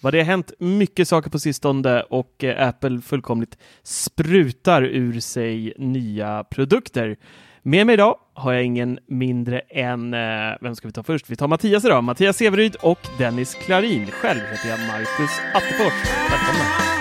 [0.00, 5.74] Vad det har hänt mycket saker på sistone och eh, Apple fullkomligt sprutar ur sig
[5.78, 7.16] nya produkter.
[7.62, 10.20] Med mig idag har jag ingen mindre än, eh,
[10.60, 11.30] vem ska vi ta först?
[11.30, 14.06] Vi tar Mattias idag, Mattias Severyd och Dennis Klarin.
[14.06, 16.10] Själv heter jag Marcus Attefors.
[16.30, 16.95] Välkomna!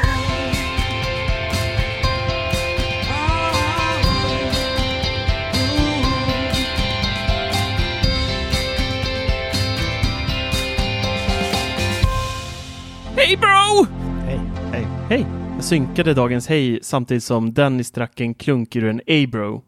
[13.25, 13.85] Hej bro!
[14.25, 14.39] Hej.
[14.71, 14.87] Hej.
[15.09, 15.25] Hej!
[15.55, 19.63] Jag synkade dagens hej samtidigt som Dennis drack en klunk ur en A-bro.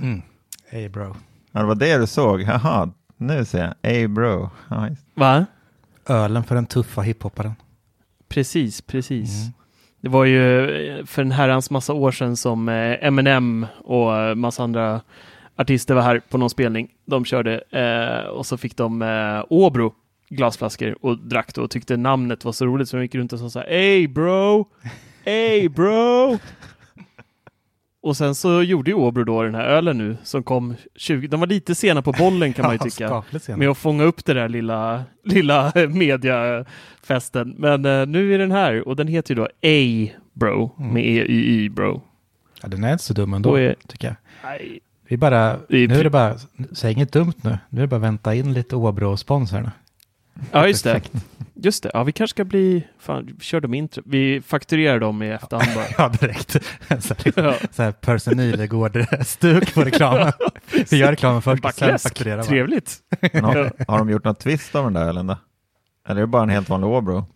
[0.00, 0.22] Mm.
[0.68, 1.16] Hej bro.
[1.52, 2.42] Ja, det var det du såg.
[2.42, 3.74] Jaha, nu ser jag.
[3.82, 4.50] Ey bro.
[4.68, 5.02] Ja, just.
[5.14, 5.46] Va?
[6.06, 7.52] Ölen för den tuffa hiphopparen.
[8.28, 9.40] Precis, precis.
[9.40, 9.52] Mm.
[10.00, 14.34] Det var ju eh, för en herrans massa år sedan som eh, Eminem och eh,
[14.34, 15.00] massa andra
[15.56, 16.88] artister var här på någon spelning.
[17.06, 19.94] De körde eh, och så fick de eh, Åbro
[20.30, 23.38] glasflaskor och drack då och tyckte namnet var så roligt så de gick runt och
[23.38, 24.68] sa så här Ey bro!
[25.24, 26.38] Ey bro!
[28.02, 31.40] Och sen så gjorde ju Åbro då den här ölen nu som kom 20, de
[31.40, 33.22] var lite sena på bollen kan man ju tycka.
[33.56, 37.54] Med att fånga upp det där lilla, lilla mediafesten.
[37.58, 40.94] Men eh, nu är den här och den heter ju då A bro Mm.
[40.94, 42.02] med E-Y-Y bro.
[42.62, 44.16] Ja, den är inte så dum ändå, är- tycker jag.
[44.44, 46.34] Nej, Vi bara, nu är det bara,
[46.72, 47.58] säg inget dumt nu.
[47.68, 49.70] Nu är det bara vänta in lite Åbro-spons här nu.
[50.52, 51.00] Ja, just det.
[51.54, 51.90] Just det.
[51.94, 52.86] Ja, vi kanske ska bli...
[52.98, 54.02] Fan, vi kör dem intro.
[54.06, 55.84] Vi fakturerar dem i efterhand bara.
[55.98, 56.50] Ja, direkt.
[57.00, 57.54] så här, Ja.
[57.70, 60.32] så här Percy Nilegård-stuk på reklamen.
[60.90, 62.48] Vi gör reklamen först och sen fakturerar vi.
[62.48, 62.96] Trevligt.
[63.32, 65.20] Men har, har de gjort något twist av den där då?
[65.20, 65.36] Eller
[66.08, 67.26] är det bara en helt vanlig Åbro?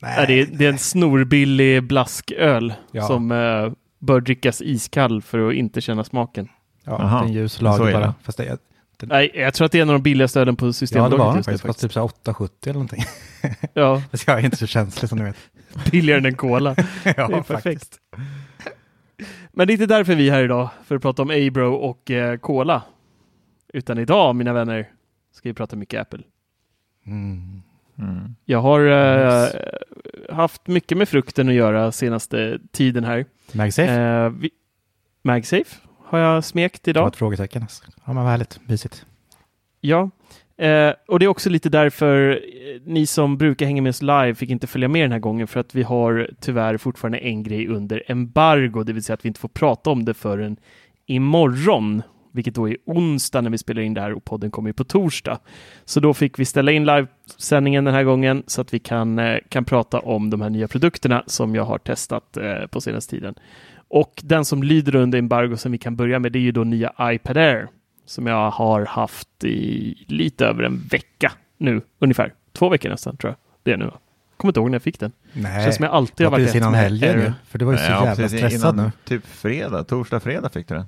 [0.00, 3.06] Ja, det, är, det är en snorbillig blasköl Ja.
[3.06, 6.48] som eh, bör drickas iskall för att inte känna smaken.
[6.84, 8.14] Ja, det är en ljus lager bara.
[8.22, 8.58] Fast det,
[9.02, 11.18] Nej, jag tror att det är en av de billigaste ölen på ja, det Systembolaget
[11.18, 11.62] var den faktiskt.
[11.66, 13.02] Kostade typ så här 8,70 eller någonting.
[13.74, 15.36] Ja, Fast jag är inte så känslig som ni vet.
[15.90, 16.74] billigare än en cola.
[17.04, 17.48] ja, det är faktiskt.
[17.48, 18.00] perfekt.
[19.52, 22.10] Men det är inte därför vi är här idag, för att prata om Abro och
[22.10, 22.82] eh, Cola.
[23.72, 24.88] Utan idag, mina vänner,
[25.32, 26.22] ska vi prata mycket Apple.
[27.06, 27.62] Mm.
[27.98, 28.34] Mm.
[28.44, 29.70] Jag har eh, Nice.
[30.32, 33.24] haft mycket med frukten att göra senaste tiden här.
[33.52, 33.92] MagSafe?
[33.92, 34.50] Eh, vi,
[35.22, 35.76] MagSafe
[36.12, 37.08] har jag smekt Det var idag.
[37.08, 37.62] ett frågetecken.
[37.62, 37.84] Alltså.
[37.96, 38.60] Ja, men vad härligt.
[38.68, 39.06] Mysigt.
[39.80, 40.10] Ja,
[40.56, 44.34] eh, och det är också lite därför eh, ni som brukar hänga med oss live
[44.34, 47.68] fick inte följa med den här gången för att vi har tyvärr fortfarande en grej
[47.68, 50.56] under embargo, det vill säga att vi inte får prata om det förrän
[51.06, 52.02] imorgon,
[52.32, 54.84] vilket då är onsdag när vi spelar in det här och podden kommer ju på
[54.84, 55.38] torsdag.
[55.84, 59.38] Så då fick vi ställa in livesändningen den här gången så att vi kan, eh,
[59.48, 63.34] kan prata om de här nya produkterna som jag har testat eh, på senaste tiden.
[63.92, 66.64] Och den som lyder under embargo som vi kan börja med, det är ju då
[66.64, 67.68] nya iPad Air
[68.06, 72.34] som jag har haft i lite över en vecka nu, ungefär.
[72.52, 73.36] Två veckor nästan, tror jag.
[73.62, 73.90] Det är nu.
[74.36, 75.12] Kommer inte ihåg när jag fick den.
[75.32, 77.32] Nej, Känns som jag alltid det har var varit precis innan helgen ju.
[77.48, 78.92] För du var ju så Ja, jävla precis stressad innan nu.
[79.04, 80.86] Typ fredag, torsdag, fredag fick du den.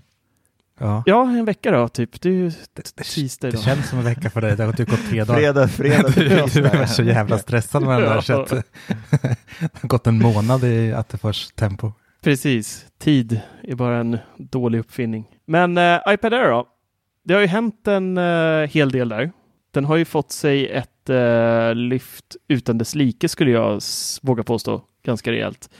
[0.79, 1.03] Ja.
[1.07, 2.21] Ja, en vecka då, typ.
[2.21, 3.65] Det är ju Det, tisdag det idag.
[3.65, 4.57] känns som en vecka för dig.
[4.57, 5.39] Det har typ gått tre dagar.
[5.41, 6.09] Fredag, fredag.
[6.55, 8.21] du, var så jävla stressad med den där.
[8.21, 8.49] Så att,
[9.11, 9.37] det
[9.81, 11.93] har gått en månad i Attefors tempo.
[12.25, 12.87] Precis.
[12.99, 15.39] Tid är bara en dålig uppfinning.
[15.45, 16.69] Men eh, iPad Air då?
[17.25, 19.33] Det har ju hänt en eh, hel del där.
[19.71, 23.81] Den har ju fått sig ett eh, lyft utan dess like skulle jag
[24.23, 24.83] våga påstå.
[25.03, 25.71] Ganska rejält.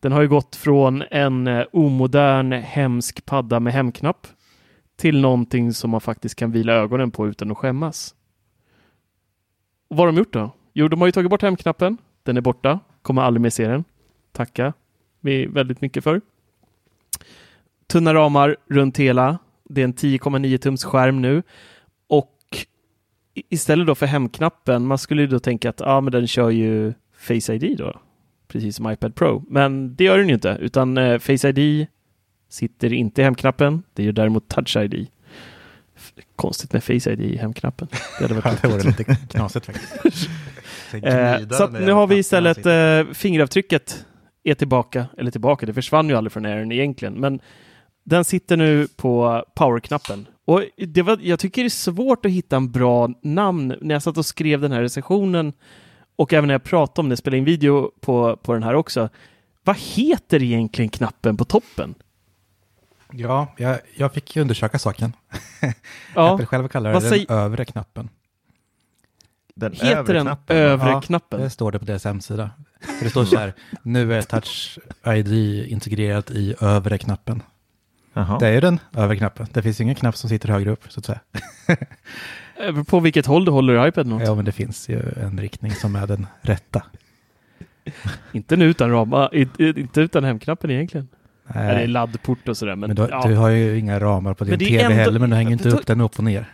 [0.00, 4.26] Den har ju gått från en eh, omodern hemsk padda med hemknapp
[4.96, 8.14] till någonting som man faktiskt kan vila ögonen på utan att skämmas.
[9.88, 10.50] Och vad har de gjort då?
[10.72, 11.98] Jo, de har ju tagit bort hemknappen.
[12.22, 12.80] Den är borta.
[13.02, 13.84] Kommer aldrig mer se den.
[14.32, 14.72] Tacka
[15.24, 16.20] vi väldigt mycket för.
[17.86, 19.38] Tunna ramar runt hela.
[19.64, 21.42] Det är en 10,9 tums skärm nu.
[22.06, 22.66] Och
[23.34, 26.92] istället då för hemknappen, man skulle ju då tänka att ja, men den kör ju
[27.18, 28.00] Face ID då,
[28.48, 29.44] precis som iPad Pro.
[29.48, 31.86] Men det gör den ju inte, utan eh, Face ID
[32.48, 33.82] sitter inte i hemknappen.
[33.92, 35.06] Det gör däremot Touch ID.
[36.36, 37.88] Konstigt med Face ID i hemknappen.
[38.18, 40.30] Det hade varit det vore lite knasigt faktiskt.
[41.02, 44.06] Eh, så nu har vi istället eh, fingeravtrycket
[44.44, 47.40] är tillbaka, eller tillbaka, det försvann ju aldrig från Airen egentligen, men
[48.04, 50.26] den sitter nu på powerknappen.
[50.44, 54.02] Och det var, jag tycker det är svårt att hitta en bra namn när jag
[54.02, 55.52] satt och skrev den här recensionen
[56.16, 59.08] och även när jag pratade om det, spelade in video på, på den här också.
[59.62, 61.94] Vad heter egentligen knappen på toppen?
[63.12, 65.12] Ja, jag, jag fick ju undersöka saken.
[66.14, 68.08] Ja, Apple själv kallar det den övre knappen.
[69.56, 70.56] Den heter övre den knappen.
[70.56, 71.40] övre Ja, knappen?
[71.40, 72.50] Det står det på deras hemsida.
[72.98, 73.52] För det står så här,
[73.82, 75.32] nu är Touch ID
[75.68, 77.42] integrerat i övre knappen.
[78.12, 78.38] Jaha.
[78.38, 79.46] Det är ju den övre knappen.
[79.52, 81.20] Det finns ingen knapp som sitter högre upp, så att säga.
[82.56, 84.22] Eh, På vilket håll du håller iPad något?
[84.26, 86.82] Ja, men det finns ju en riktning som är den rätta.
[88.32, 91.08] Inte nu utan ramar, inte utan hemknappen egentligen.
[91.54, 92.76] Nej, Eller laddport och sådär.
[92.76, 93.22] Men, men du, ja.
[93.28, 95.68] du har ju inga ramar på din Men tv ändå- heller, men du hänger inte
[95.68, 96.52] upp den upp och ner.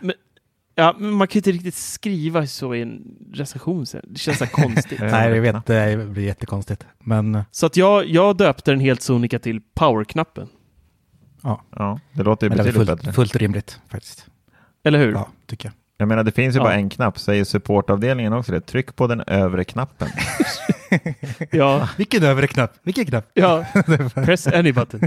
[0.75, 3.01] Ja, men man kan ju inte riktigt skriva så i en
[3.33, 4.01] recension sen.
[4.07, 4.99] Det känns så här konstigt.
[4.99, 6.85] Ja, Nej, jag vet, det blir jättekonstigt.
[6.99, 10.47] Men Så att jag, jag döpte den helt sonika till powerknappen.
[11.43, 13.13] Ja, det låter ju men betydligt fullt, bättre.
[13.13, 14.25] fullt rimligt faktiskt.
[14.83, 15.11] Eller hur?
[15.11, 15.73] Ja, tycker jag.
[15.97, 16.63] Jag menar, det finns ju Ja.
[16.63, 18.61] bara en knapp, säger supportavdelningen också det.
[18.61, 20.07] Tryck på den övre knappen.
[21.51, 22.73] Ja, Vilken övre knapp?
[22.83, 23.29] Vilken knapp?
[23.33, 23.65] ja.
[24.15, 25.01] Press any button.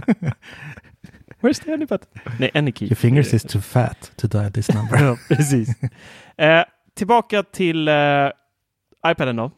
[1.45, 2.09] Where's the any button?
[2.39, 2.87] Nej, any key.
[2.87, 4.99] Your fingers is too fat to dial this number.
[5.05, 5.69] Ja, precis.
[6.37, 6.65] Eh,
[6.95, 8.31] tillbaka till eh,
[9.07, 9.51] iPaden då.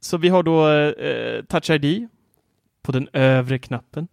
[0.00, 2.08] Så vi har då eh, Touch ID
[2.82, 4.08] på den övre knappen.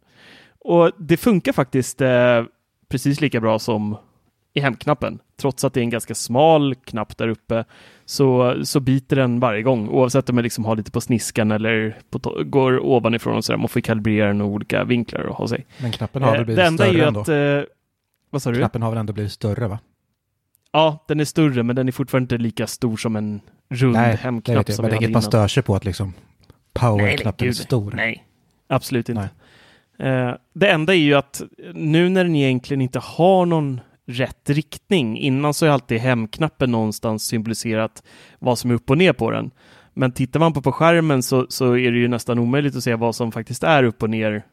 [0.60, 2.44] Och det funkar faktiskt eh,
[2.90, 3.98] precis lika bra som
[4.58, 5.20] i hemknappen.
[5.42, 7.66] Trots att det är en ganska smal knapp där uppe
[8.06, 11.98] så, så biter den varje gång oavsett om man liksom har lite på sniskan eller
[12.10, 13.58] på går ovanifrån och sådär.
[13.58, 15.66] Man får kalibrera den olika vinklar och ha sig.
[15.78, 17.20] Men knappen har Eh, väl det blivit är större ändå?
[17.20, 17.30] att...
[17.30, 17.62] Eh,
[18.30, 18.58] vad sa du?
[18.58, 19.80] Knappen har väl ändå blivit större va?
[20.72, 24.12] Ja, den är större, men den är fortfarande inte lika stor som en rund Nej,
[24.12, 24.76] det hemknapp vet jag.
[24.76, 26.14] som Men det är inget man stör sig på att liksom
[26.74, 27.92] powerknappen är stor.
[27.96, 28.26] Nej,
[28.68, 29.30] absolut inte.
[30.00, 31.42] Eh, det enda är ju att
[31.74, 37.26] nu när den egentligen inte har någon rätt riktning, innan så är alltid hemknappen någonstans
[37.26, 38.04] symboliserat
[38.40, 39.52] vad som är upp och ner på den.
[39.94, 42.96] Men tittar man på, på skärmen så, så är det ju nästan omöjligt att se
[42.96, 44.44] vad som faktiskt är upp och ner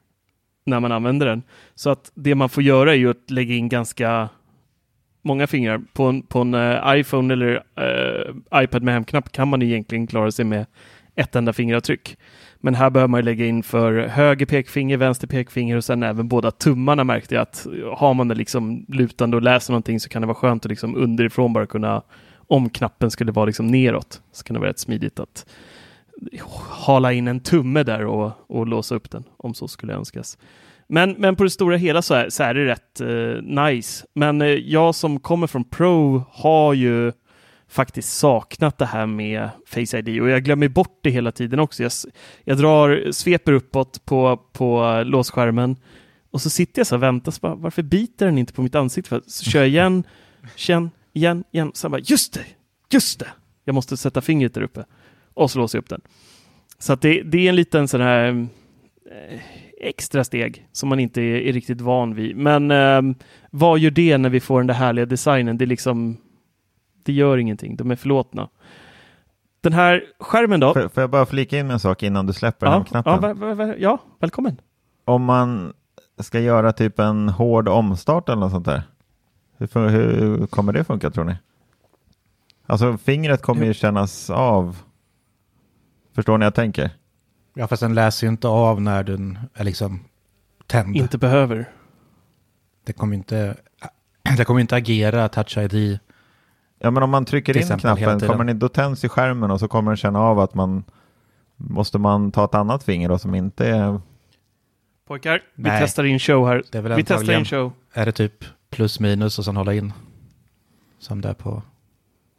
[0.66, 1.42] när man använder den.
[1.74, 4.28] Så att det man får göra är ju att lägga in ganska
[5.22, 5.80] många fingrar.
[5.92, 10.30] På en, på en eh, iPhone eller uh, iPad med hemknapp kan man egentligen klara
[10.30, 10.66] sig med
[11.14, 12.16] ett enda fingeravtryck.
[12.64, 16.28] Men här behöver man ju lägga in för höger pekfinger, vänster pekfinger och sen även
[16.28, 17.66] båda tummarna märkte jag att
[17.96, 20.96] har man det liksom lutande och läser någonting så kan det vara skönt att liksom
[20.96, 22.02] underifrån bara kunna,
[22.48, 25.46] om knappen skulle vara liksom neråt, så kan det vara rätt smidigt att
[26.68, 30.38] hala in en tumme där och, och låsa upp den om så skulle önskas.
[30.86, 34.06] Men, men på det stora hela så är, så är det rätt eh, nice.
[34.14, 37.12] Men eh, jag som kommer från Pro har ju
[37.74, 41.82] faktiskt saknat det här med Face ID och jag glömmer bort det hela tiden också.
[41.82, 41.92] Jag,
[42.44, 45.76] jag drar, sveper uppåt på, på låsskärmen
[46.30, 47.32] och så sitter jag så och väntar.
[47.32, 49.08] Så bara, varför biter den inte på mitt ansikte?
[49.08, 50.04] För, så kör jag igen,
[50.56, 51.70] känn, igen, igen.
[51.74, 52.44] så bara, just det,
[52.90, 53.28] just det.
[53.64, 54.84] Jag måste sätta fingret där uppe.
[55.34, 56.00] Och så låser jag upp den.
[56.78, 58.46] Så att det, det är en liten sån här
[59.10, 59.40] eh,
[59.80, 62.36] extra steg som man inte är, är riktigt van vid.
[62.36, 63.02] Men eh,
[63.50, 65.58] vad gör det när vi får den där härliga designen?
[65.58, 66.16] Det är liksom,
[67.04, 67.76] det gör ingenting.
[67.76, 68.48] De är förlåtna.
[69.60, 70.72] Den här skärmen då?
[70.74, 73.12] Får, får jag bara flika in med en sak innan du släpper Ja, hemknappen?
[73.12, 74.60] ja, va, va, va, ja, välkommen.
[75.04, 75.72] Om man
[76.20, 78.82] ska göra typ en hård omstart eller något sånt där,
[79.58, 81.36] hur, hur kommer det funka tror ni?
[82.66, 84.76] Alltså fingret kommer ju kännas av.
[86.14, 86.90] Förstår ni vad jag tänker?
[87.54, 90.00] Ja, fast den läser ju inte av när den är liksom
[90.66, 90.96] tänd.
[90.96, 91.70] Inte behöver.
[92.84, 93.56] Det kommer inte,
[94.36, 95.98] det kommer inte agera touch ID.
[96.84, 99.68] Ja, men om man trycker in knappen, kommer ni, då tänds ju skärmen och så
[99.68, 100.84] kommer den känna av att man
[101.56, 104.00] måste man ta ett annat finger då som inte är...
[105.08, 105.80] Pojkar, vi Nej.
[105.82, 106.62] testar in show här.
[106.72, 107.72] Det är väl Vi testar in show.
[107.92, 109.92] är det typ plus minus och sen hålla in.
[110.98, 111.62] Som det är på,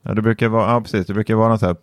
[0.02, 1.76] Ja, det brukar vara, ja precis, det brukar vara något så här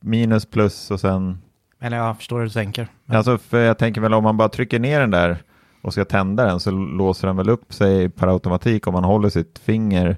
[0.00, 1.38] minus plus och sen...
[1.80, 2.88] eller jag förstår hur du tänker.
[3.04, 5.38] Men, Alltså, för jag tänker väl om man bara trycker ner den där
[5.82, 9.28] och ska tända den så låser den väl upp sig per automatik om man håller
[9.28, 10.16] sitt finger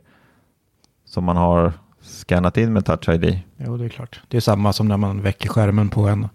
[1.15, 3.41] som man har skannat in med Touch ID.
[3.57, 4.21] Jo, det är klart.
[4.29, 6.29] Det är samma som när man väcker skärmen på en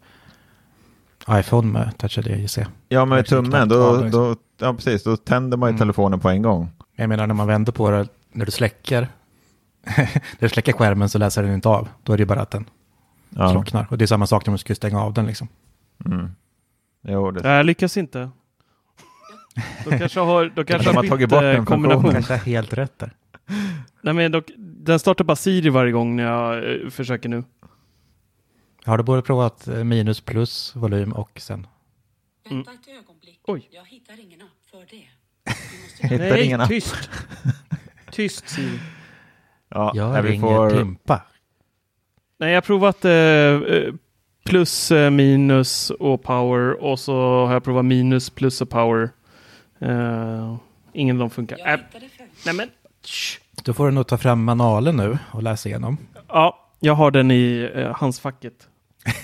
[1.30, 2.60] iPhone med Touch ID IC.
[2.90, 5.80] Ja, med tummen, då, då, ja, precis, då tänder man ju Mm.
[5.80, 6.70] telefonen på en gång.
[6.96, 9.08] Jag menar när man vänder på det, när du släcker,
[9.98, 10.08] när
[10.40, 11.88] du släcker skärmen så läser den inte av.
[12.04, 12.66] Då är det bara att den
[13.30, 13.52] Ja.
[13.52, 13.88] slocknar.
[13.90, 15.48] Och det är samma sak när man skulle stänga av den liksom.
[16.06, 16.32] Mm.
[17.02, 18.30] Jo, det, Jag lyckas inte.
[19.86, 22.02] Då kanske har, då kanske de har jag tagit bort eh, den kombination.
[22.04, 22.24] funktionen.
[22.24, 23.12] Kanske är helt rätt där.
[24.02, 27.44] Nej, men dock, den startar bara Siri varje gång när jag eh, försöker nu.
[28.86, 31.68] Har du både provat eh, minus plus volym och sen?
[32.50, 33.40] Vänta ett ögonblick.
[33.48, 33.68] Oj.
[33.72, 35.08] Jag hittar ingen app för det.
[36.02, 36.68] Jag hittar ingen app.
[36.70, 37.10] tyst.
[38.12, 38.80] tyst Siri.
[39.70, 41.22] Ja, Jag nej, vi ringer får, Pimpa.
[42.38, 43.94] Nej, jag har provat eh, eh,
[44.46, 49.10] plus, eh, minus och power och så har jag provat minus, plus och power.
[49.80, 50.56] Eh,
[50.94, 51.58] ingen av dem funkar.
[51.58, 52.10] Jag Äh, hittade
[52.46, 52.70] nej men,
[53.08, 53.40] tsch.
[53.64, 55.98] Då får du nog ta fram manualen nu och läsa igenom.
[56.28, 58.54] Ja, jag har den i eh, handskfacket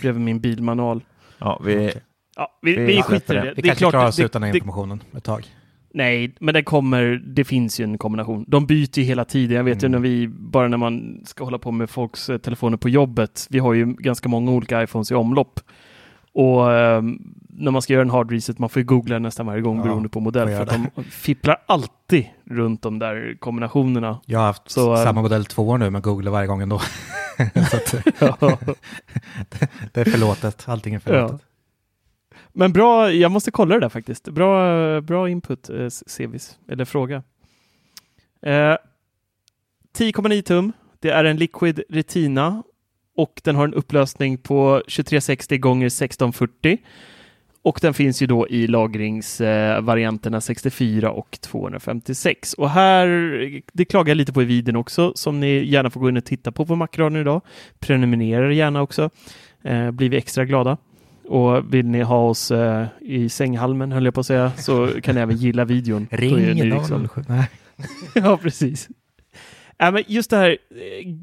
[0.01, 1.03] bredvid min bilmanual.
[1.37, 1.91] ja, vi.
[2.35, 3.43] Ja, vi, Vi vi skiter i det.
[3.43, 3.53] det.
[3.55, 5.45] Vi det är kanske klart, klarar oss det, utan den det, informationen ett tag.
[5.93, 8.45] Nej, men det kommer, det finns ju en kombination.
[8.47, 9.57] De byter ju hela tiden.
[9.57, 10.01] Jag vet ju Mm.
[10.01, 13.47] när vi, bara när man ska hålla på med folks eh, telefoner på jobbet.
[13.49, 15.59] Vi har ju ganska många olika iPhones i omlopp.
[16.33, 19.61] Och ehm, när man ska göra en hard reset, man får ju googla nästan varje
[19.61, 20.47] gång Ja, beroende på modell.
[20.47, 24.19] För att de fipplar alltid runt de där kombinationerna.
[24.25, 26.75] Jag har haft Så, eh, samma modell två år nu men googlar varje gång ändå.
[27.55, 27.91] Att,
[29.93, 31.41] det är förlåtet, allting är förlåtet.
[32.53, 34.29] Men bra, jag måste kolla det där faktiskt.
[34.29, 37.23] Bra, bra input, eh, Sevis, eller fråga.
[38.41, 38.75] Eh,
[39.97, 40.71] 10,9 tum.
[40.99, 42.63] Det är en Liquid Retina
[43.15, 46.77] och den har en upplösning på 2360 gånger 1640
[47.63, 52.53] och den finns ju då i lagringsvarianterna 64 och 256.
[52.53, 53.07] Och här,
[53.73, 56.25] det klagar jag lite på i videon också, som ni gärna får gå in och
[56.25, 57.41] titta på på Macradion idag.
[57.79, 59.09] Prenumerera gärna också,
[59.63, 60.77] eh, blir vi extra glada.
[61.27, 65.15] Och vill ni ha oss eh, i sänghalmen, höll jag på att säga, så kan
[65.15, 66.07] ni även gilla videon.
[66.11, 67.21] Ring liksom- 07.
[67.27, 67.49] Nej.
[68.15, 68.89] ja, precis.
[69.79, 71.15] Äh, men just det här, eh,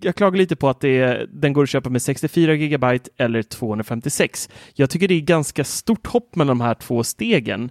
[0.00, 3.42] jag klagar lite på att det är, den går att köpa med 64 GB eller
[3.42, 4.48] 256.
[4.74, 7.70] Jag tycker det är ganska stort hopp mellan de här två stegen.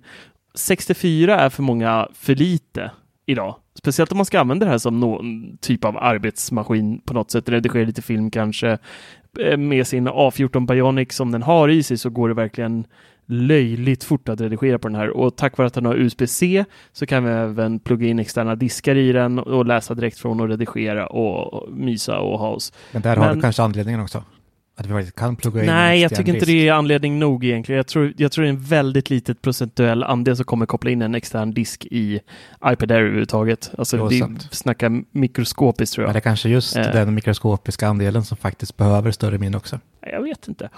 [0.55, 2.91] 64 är för många för lite
[3.25, 3.55] idag.
[3.75, 7.49] Speciellt om man ska använda det här som någon typ av arbetsmaskin på något sätt,
[7.49, 8.77] redigera lite film kanske.
[9.39, 12.85] Eh, med sin A14 Bionic som den har i sig så går det verkligen
[13.29, 17.05] löjligt fort att redigera på den här och tack vare att den har USB-C så
[17.05, 21.07] kan vi även plugga in externa diskar i den och läsa direkt från och redigera
[21.07, 22.73] och mysa och ha oss.
[22.91, 24.23] Men där har Men- du kanske anledningen också.
[24.79, 26.47] Att vi faktiskt kan plugga in Nej, jag tycker inte disk.
[26.47, 27.77] det är anledning nog egentligen.
[27.77, 31.01] Jag tror, jag tror det är en väldigt litet procentuell andel som kommer koppla in
[31.01, 32.19] en extern disk i
[32.65, 33.71] iPad Air överhuvudtaget.
[33.77, 34.47] Alltså Jo, det sant.
[34.51, 36.15] snackar mikroskopiskt tror Men jag.
[36.15, 36.83] det är kanske just Eh.
[36.91, 39.79] den mikroskopiska andelen som faktiskt behöver större minne också.
[40.11, 40.69] Jag vet inte.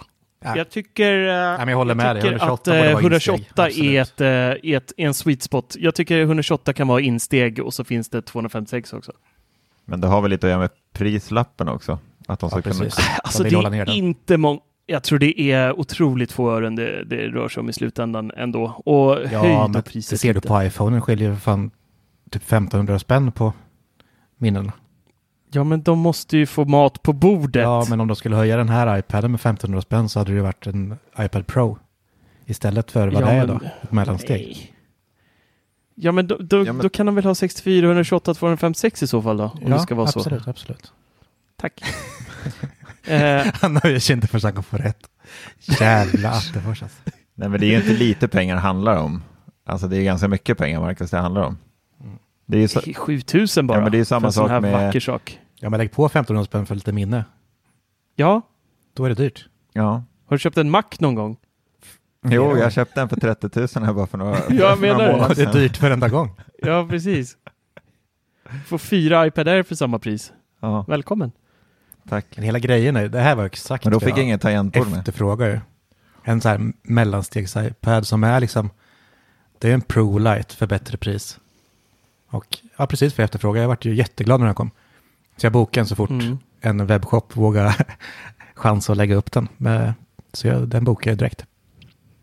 [0.41, 0.57] Ja.
[0.57, 2.21] Jag tycker, eh, men jag håller med dig.
[2.23, 3.95] tycker 128 att borde eh, vara 128 insteg.
[3.95, 4.27] är, ett, eh,
[4.71, 5.75] är ett, är en sweet spot.
[5.79, 9.11] Jag tycker 128 kan vara insteg och så finns det 256 också.
[9.85, 11.99] men det har väl lite att göra med prislappen också.
[12.27, 12.75] Att de ska Ja, kunna...
[12.75, 13.09] precis.
[13.23, 13.95] Alltså vill det är den.
[13.95, 14.59] inte många.
[14.85, 18.63] Jag tror det är otroligt få ören det, det rör sig om i slutändan ändå.
[18.85, 21.71] Och Ja, höjda men priset det ser du på iPhone, skiljer fan
[22.31, 23.53] typ 1500 spänn på
[24.37, 24.71] minnen.
[25.51, 27.63] Ja, men de måste ju få mat på bordet.
[27.63, 30.35] Ja, men om de skulle höja den här iPaden med 1500 spänn så hade det
[30.35, 31.77] ju varit en iPad Pro
[32.45, 34.41] istället för vad Ja, det är då, ett mellansteg.
[34.47, 34.73] Nej.
[35.95, 39.07] Ja, men då, då, Ja, men- då kan de väl ha 64, 128, 256 i
[39.07, 39.43] så fall då?
[39.43, 40.49] Om ja, det ska vara absolut, så.
[40.49, 40.91] absolut.
[41.57, 41.83] Tack.
[43.07, 45.09] eh, Han nöjer sig inte förrän han kan få rätt.
[45.79, 47.01] Jävla Attefors alltså.
[47.35, 49.23] Nej, men det är ju inte lite pengar det handlar om.
[49.65, 51.57] Alltså det är ganska mycket pengar, Marcus, det handlar om.
[52.49, 52.81] Det är ju så...
[52.95, 53.77] 7000 bara.
[53.77, 55.39] Ja, men det är samma för en sån sak här med- vacker sak.
[55.59, 57.25] Ja, men lägg på 1500 spänn för lite minne.
[58.15, 58.41] Ja,
[58.93, 59.45] Då är det dyrt.
[59.73, 59.89] Ja.
[60.25, 61.37] har du köpt en Mac någon gång?
[62.23, 65.05] Jo, jag köpte en för 30 000 här bara för några, för Jag några menar
[65.07, 65.11] det.
[65.11, 65.53] månader Det är sedan.
[65.61, 66.29] dyrt varenda gång.
[66.61, 67.37] Ja, precis.
[68.67, 70.33] Får fyra iPad Air för samma pris.
[70.59, 71.31] Ja, Välkommen.
[72.09, 72.25] tack.
[72.35, 74.99] Men hela grejen är, det här var exakt Men då fick jag ingen tangentbord med.
[74.99, 75.59] efterfrågar ju.
[76.23, 78.69] En så här mellanstegs-iPad som är liksom,
[79.59, 81.39] det är en Pro Lite för bättre pris.
[82.29, 83.61] Och ja, precis för jag efterfrågade.
[83.63, 84.71] Jag vart ju jätteglad när den kom.
[85.37, 86.37] Så jag bokade en så fort Mm.
[86.61, 87.75] en webbshop vågade
[88.55, 89.47] chans att lägga upp den.
[89.57, 89.93] Men,
[90.33, 91.45] så jag, den bokade jag direkt.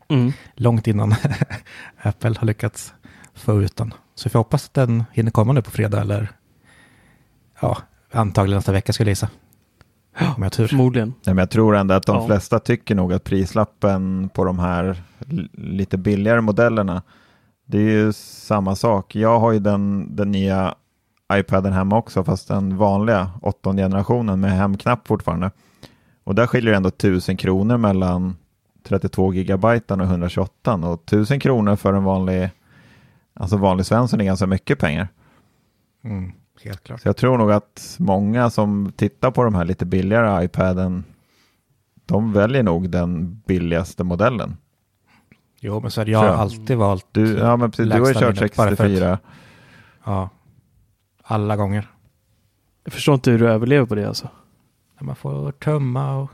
[0.08, 0.32] Mm.
[0.54, 1.14] Långt innan
[2.02, 2.94] Apple har lyckats
[3.34, 3.94] få ut den.
[4.14, 6.28] Så vi får hoppas att den hinner komma nu på fredag eller
[7.60, 7.78] ja,
[8.12, 9.28] antagligen nästa vecka skulle jag gissa.
[10.36, 10.66] Om jag tur.
[10.66, 11.08] Förmodligen.
[11.08, 12.26] Nej, men jag tror ändå att de Ja.
[12.26, 15.02] flesta tycker nog att prislappen på de här
[15.52, 17.02] lite billigare modellerna
[17.66, 19.14] Det är ju samma sak.
[19.14, 20.75] Jag har ju den, den nya
[21.32, 25.50] iPaden hemma också, fast den vanliga åttonde generationen med hemknapp fortfarande.
[26.25, 28.37] Och där skiljer det ändå 1000 kronor mellan
[28.82, 32.50] 32 gigabyte och 128 och 1000 kronor för en vanlig,
[33.35, 35.08] alltså vanlig svensson är ganska mycket pengar.
[36.04, 36.32] Mm,
[36.64, 37.00] helt klart.
[37.00, 41.04] Så jag tror nog att många som tittar på de här lite billigare iPaden,
[42.06, 44.56] de väljer nog den billigaste modellen.
[45.66, 46.35] Jo, men så hade jag jag.
[46.35, 49.18] alltid valt Du, ja, men precis, du har ju kört minnet, bara för att- 64.
[50.04, 50.28] Ja,
[51.23, 51.90] alla gånger.
[52.85, 54.28] Jag förstår inte hur du överlever på det alltså.
[55.00, 56.30] När man får tömma och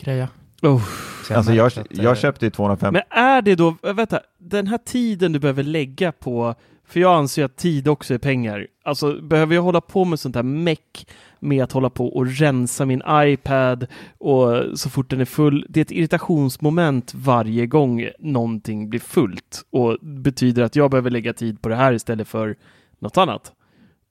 [0.00, 0.28] greja.
[0.62, 0.82] Oh.
[1.28, 2.92] Så Alltså jag, att, eh, jag köpte ju 250.
[3.10, 6.54] Men är det då, vänta, den här tiden du behöver lägga på,
[6.90, 8.66] för jag anser att tid också är pengar.
[8.84, 11.06] Alltså behöver jag hålla på med sånt här meck
[11.38, 13.86] med att hålla på och rensa min iPad
[14.18, 15.66] och så fort den är full.
[15.68, 21.32] Det är ett irritationsmoment varje gång någonting blir fullt och betyder att jag behöver lägga
[21.32, 22.56] tid på det här istället för
[22.98, 23.52] något annat.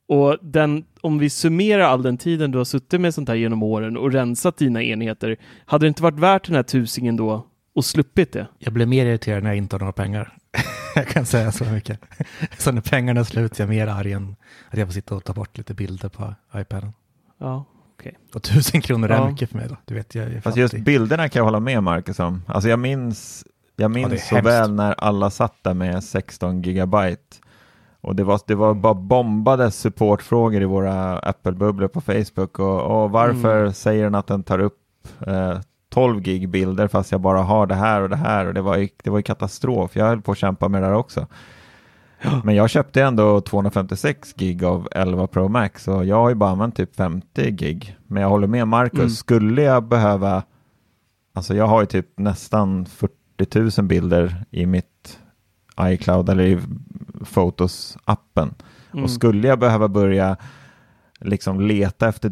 [0.08, 3.64] Och den, om vi summerar all den tiden du har suttit med sånt här genom
[3.64, 7.86] åren och rensat dina enheter, hade det inte varit värt den här tusingen då och
[7.86, 8.48] sluppit det?
[8.60, 10.34] Jag blir mer irriterad när jag inte har några pengar.
[11.00, 12.00] jag kan säga så mycket.
[12.58, 14.36] så när pengarna är slut är jag mer arg än
[14.70, 16.94] att jag får sitta och ta bort lite bilder på iPaden.
[17.38, 17.66] Ja.
[18.34, 19.30] Och tusen kronor är Ja.
[19.30, 19.76] mycket för mig då.
[19.86, 22.44] Du vet, jag är Fast just bilderna kan jag hålla med Marcus om.
[22.48, 24.48] Alltså jag minns, jag är minns så hemskt.
[24.50, 27.38] väl när alla satt där med 16 gigabyte.
[28.02, 32.60] Och det var, det var bara bombade supportfrågor i våra Apple-bubblor på Facebook.
[32.60, 33.74] Och, och varför Mm.
[33.74, 34.80] säger den att den tar upp
[35.28, 38.46] eh, 12 gig bilder fast jag bara har det här och det här.
[38.46, 39.96] Och det var ju, det var ju katastrof.
[39.96, 41.28] Jag höll på att kämpa med det där också.
[42.44, 46.50] Men jag köpte ändå 256 gig av 11 Pro Max och jag har ju bara
[46.50, 47.98] använt typ 50 gig.
[48.08, 49.10] Men jag håller med Marcus, Mm.
[49.10, 50.44] skulle jag behöva,
[51.34, 55.20] alltså jag har ju typ nästan 40 000 bilder i mitt
[55.82, 56.60] iCloud eller i
[57.34, 58.54] Photos-appen.
[58.94, 59.04] Mm.
[59.04, 60.38] Och skulle jag behöva börja
[61.20, 62.30] liksom leta efter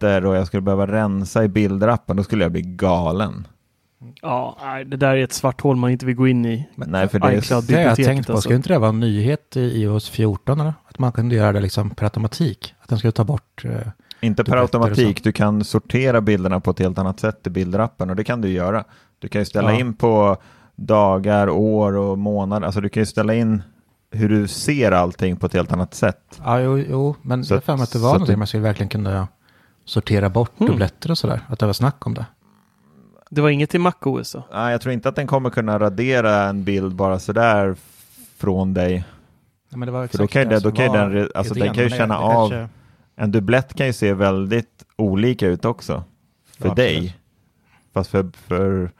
[0.00, 3.46] dubbletter och jag skulle behöva rensa i bilderappen, då skulle jag bli galen.
[4.22, 4.56] Ja,
[4.86, 6.68] det där är ett svart hål man inte vill gå in i.
[6.74, 7.66] Nej, för det är.
[7.66, 8.32] Det jag tänkt på.
[8.32, 8.40] alltså.
[8.40, 10.60] Skulle inte det vara en nyhet i iOS 14?
[10.60, 10.74] Eller?
[10.88, 12.74] Att man kunde göra det liksom per automatik?
[12.80, 13.64] Att den skulle ta bort...
[13.64, 13.70] Eh,
[14.20, 18.16] Inte per automatik, du kan sortera bilderna på ett helt annat sätt i bilderappen och
[18.16, 18.84] det kan du göra.
[19.18, 19.78] Du kan ju ställa Ja.
[19.80, 20.36] in på
[20.76, 23.62] dagar, år och månader, alltså du kan ju ställa in
[24.10, 26.40] hur du ser allting på ett helt annat sätt.
[26.44, 28.62] ja, jo, jo men Så jag för mig att det var någonting du- man skulle
[28.62, 29.28] verkligen kunna
[29.86, 30.70] sortera bort Mm.
[30.72, 31.40] dubbletter och sådär.
[31.48, 32.26] Att det var snack om det.
[33.30, 34.42] Det var inget i MacOS då?
[34.52, 37.76] Nej, jag tror inte att den kommer kunna radera en bild bara sådär
[38.38, 39.04] från dig.
[39.70, 41.84] Ja, men det var För då kan ju det- då kan den alltså, den kan
[41.84, 42.68] ju känna det av- kanske-
[43.18, 46.04] En dubblett kan ju se väldigt olika ut också
[46.58, 46.96] för Ja, dig.
[46.96, 47.12] absolut.
[47.94, 48.90] Fast för, för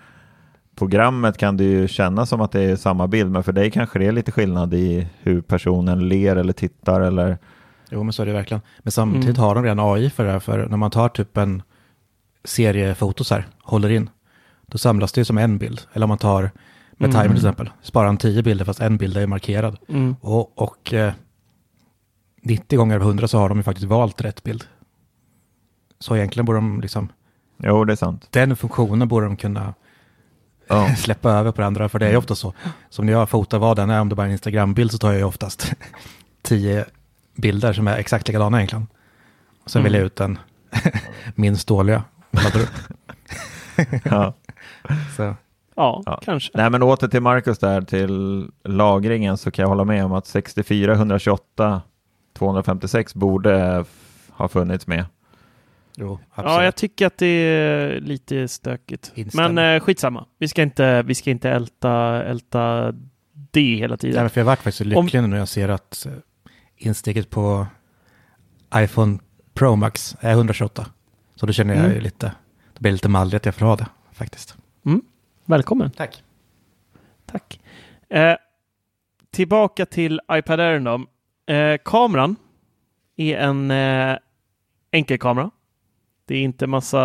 [0.77, 3.99] programmet kan det ju kännas som att det är samma bild, men för dig kanske
[3.99, 7.39] det är lite skillnad i hur personen ler eller tittar eller
[7.91, 8.61] Jo, men så är det verkligen.
[8.83, 9.41] Men samtidigt Mm.
[9.41, 10.39] har de redan AI för det här.
[10.41, 11.63] För när man tar typ en
[12.45, 14.11] serie fotos här, håller in,
[14.67, 15.81] då samlas det ju som en bild.
[15.93, 16.43] Eller om man tar
[16.97, 17.11] med Mm.
[17.23, 19.79] timer till exempel, sparar en 10 bilder fast en bild är markerad.
[19.89, 20.17] Mm.
[20.21, 21.13] Och, och eh,
[22.43, 24.65] 90 gånger av 100 så har de ju faktiskt valt rätt bild.
[25.99, 27.09] Så egentligen borde de liksom,
[27.59, 28.29] Jo, det är sant.
[28.31, 29.75] den funktionen borde de kunna
[30.69, 30.95] Ja.
[30.97, 31.89] släppa över på det andra.
[31.89, 32.53] För det är ju ofta så,
[32.91, 35.09] som när jag fotar vad den är, om det bara är en Instagram-bild så tar
[35.09, 35.73] jag ju oftast
[36.43, 36.85] 10
[37.37, 38.87] bilder som är exakt likadana egentligen.
[39.65, 39.85] Och sen Mm.
[39.93, 40.39] väljer jag ut den
[41.35, 42.05] minst dåliga.
[44.05, 44.35] Ja.
[45.17, 45.35] så,
[45.79, 46.21] Ja, Ja.
[46.25, 46.51] kanske.
[46.55, 50.27] Nej, men åter till Marcus där, till lagringen, så kan jag hålla med om att
[50.27, 51.83] 64, 128,
[52.39, 53.85] 256 borde
[54.31, 55.05] ha funnits med.
[55.97, 56.51] jo, absolut.
[56.59, 59.13] Ja, jag tycker att det är lite stökigt.
[59.15, 59.49] Instämmer.
[59.49, 60.27] Men eh, skitsamma.
[60.39, 62.93] Vi ska inte, vi ska inte älta, älta
[63.51, 64.21] det hela Nej, tiden.
[64.23, 66.13] men för jag varit faktiskt så lycklig nu när jag ser att eh,
[66.77, 67.67] insteget på
[68.75, 69.19] iPhone
[69.55, 70.87] Pro Max är 128.
[71.35, 72.03] Så då känner jag ju Mm.
[72.03, 72.33] lite,
[72.75, 74.57] det blir lite malligt att jag får ha det faktiskt.
[75.45, 75.91] Välkommen.
[75.91, 76.23] Tack.
[77.27, 77.61] Tack.
[78.09, 78.35] Eh,
[79.31, 81.07] tillbaka till iPad Air då.
[81.55, 82.37] Eh, kameran
[83.17, 84.17] är en eh,
[84.91, 85.51] enkel kamera.
[86.25, 87.01] Det är inte massa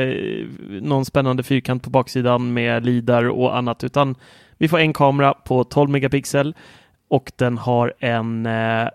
[0.00, 0.46] eh,
[0.82, 4.14] någon spännande fyrkant på baksidan med lidar och annat, utan
[4.58, 6.54] vi får en kamera på 12 megapixel
[7.08, 8.88] och den har en eh,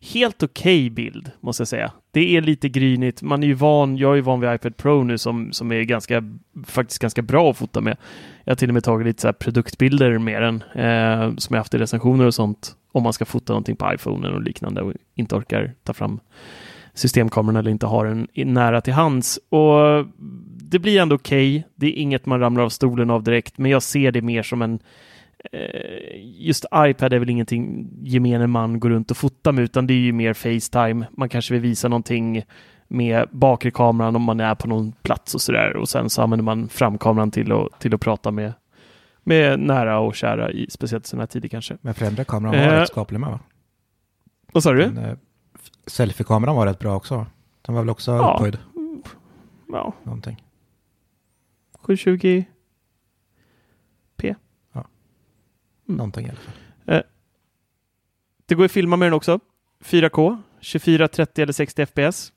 [0.00, 1.92] helt okej bild, måste jag säga.
[2.10, 3.22] Det är lite grynigt.
[3.22, 5.82] Man är ju van, jag är ju van vid iPad Pro nu som, som är
[5.82, 6.22] ganska,
[6.64, 7.96] faktiskt ganska bra att fota med.
[8.44, 11.60] Jag har till och med tagit lite så här produktbilder med den eh, som jag
[11.60, 14.92] haft i recensioner och sånt om man ska fota någonting på iPhonen och liknande och
[15.14, 16.20] inte orkar ta fram
[16.94, 19.38] systemkameran eller inte har den nära till hands.
[19.48, 20.06] Och
[20.70, 21.66] det blir ändå okej.
[21.74, 24.62] Det är inget man ramlar av stolen av direkt, men jag ser det mer som
[24.62, 24.78] en
[26.38, 29.98] just iPad är väl ingenting gemene man går runt och fotar med, utan det är
[29.98, 31.06] ju mer Facetime.
[31.12, 32.42] Man kanske vill visa någonting
[32.88, 35.76] med bakre kameran om man är på någon plats och sådär.
[35.76, 38.52] Och sen så använder man framkameran till att, till att prata med,
[39.22, 41.76] med nära och kära, i, speciellt i sådana här tider kanske.
[41.80, 42.80] Men främre kameran var Eh.
[42.80, 43.40] rätt skaplig med va?
[44.52, 44.82] Vad sa du?
[44.84, 45.16] Eh,
[45.86, 47.26] Selfie-kameran var rätt bra också.
[47.62, 48.34] Den var väl också Ja.
[48.34, 48.58] upphöjd
[49.72, 50.42] Ja, någonting.
[51.82, 52.44] 720
[55.96, 56.54] Någonting i alla fall.
[56.86, 57.02] Eh,
[58.46, 59.40] det går att filma med den också.
[59.84, 62.32] 4K, 24, 30 eller 60 FPS.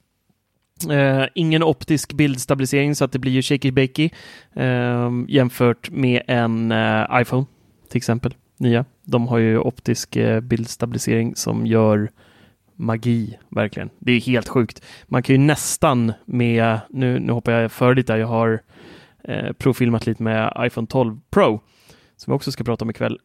[0.91, 4.09] Eh, ingen optisk bildstabilisering så att det blir ju shaky bakey
[4.53, 7.45] eh, jämfört med en eh, iPhone
[7.89, 8.33] till exempel.
[8.57, 8.85] Nya.
[9.03, 12.11] De har ju optisk eh, bildstabilisering som gör
[12.75, 13.89] magi, verkligen.
[13.99, 14.81] Det är helt sjukt.
[15.05, 18.61] Man kan ju nästan med, nu, nu hoppar jag för lite, jag har
[19.23, 21.61] eh, provfilmat lite med iPhone 12 Pro
[22.15, 23.19] som vi också ska prata om ikväll.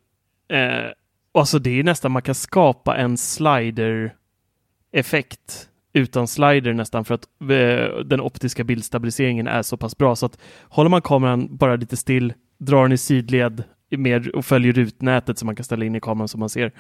[0.48, 0.86] Eh,
[1.34, 7.98] alltså det är nästan, man kan skapa en slider-effekt utan slider nästan för att eh,
[8.04, 12.32] den optiska bildstabiliseringen är så pass bra så att håller man kameran bara lite still,
[12.58, 16.28] drar den i sidled mer och följer rutnätet som man kan ställa in i kameran
[16.28, 16.72] som man ser.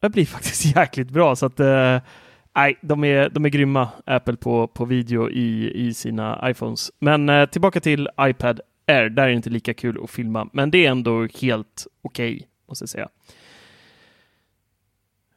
[0.00, 1.98] Det blir faktiskt jäkligt bra så att eh,
[2.58, 6.90] Nej, de är, de är grymma, Apple, på, på video i, i sina iPhones.
[6.98, 10.70] Men eh, tillbaka till iPad Air, där är det inte lika kul att filma, men
[10.70, 13.08] det är ändå helt okej, måste jag säga.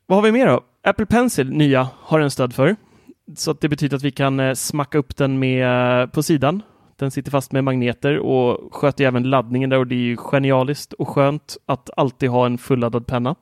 [0.06, 0.64] Vad har vi mer då?
[0.84, 2.76] Apple Pencil, nya, har den stöd för.
[3.36, 6.62] Så att det betyder att vi kan eh, smacka upp den med, eh, på sidan.
[6.96, 10.94] Den sitter fast med magneter och sköter även laddningen där och det är ju genialiskt
[10.94, 13.36] och skönt att alltid ha en fulladdad penna.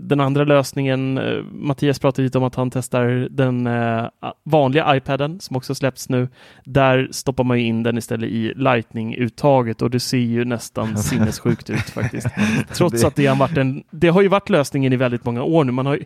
[0.00, 4.06] Den andra lösningen, eh, Mattias pratade lite om att han testar den eh,
[4.44, 6.28] vanliga iPaden som också släpps nu.
[6.64, 11.80] Där stoppar man in den istället i Lightning-uttaget och det ser ju nästan sinnessjukt ut
[11.90, 12.26] faktiskt.
[12.74, 15.64] Trots att det har varit en, det har ju varit lösningen i väldigt många år
[15.64, 15.72] nu.
[15.72, 16.04] Man har, ju-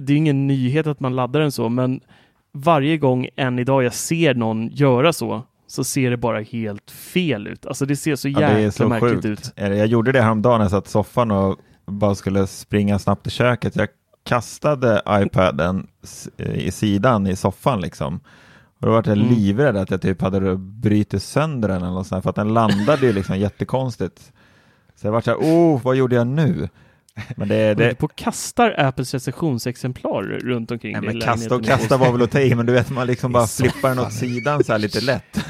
[0.00, 2.00] det är ingen nyhet att man laddar den så, men
[2.52, 7.46] varje gång än idag jag ser någon göra så, så ser det bara helt fel
[7.46, 7.66] ut.
[7.66, 9.26] Alltså det ser så Ja, jäkla det är så märkligt sjukt.
[9.26, 9.52] ut.
[9.56, 13.32] Jag gjorde det häromdagen när jag satt i soffan och bara skulle springa snabbt till
[13.32, 13.76] köket.
[13.76, 13.88] Jag
[14.24, 18.20] kastade iPaden s- i sidan i soffan liksom.
[18.78, 19.28] Och då var jag Mm.
[19.34, 22.54] livrädd att jag typ hade brutit sönder den eller något sånt här, för att den
[22.54, 24.32] landade ju liksom jättekonstigt.
[24.96, 26.68] Så jag var så här, oh, vad gjorde jag nu?
[27.36, 27.94] Men det, Det...
[27.98, 32.30] på kastar Apples recensionsexemplar runt omkring nej, i men kasta och kasta var väl att
[32.30, 34.78] ta i, men du vet man liksom I bara flippar den åt sidan så här
[34.78, 35.44] lite lätt.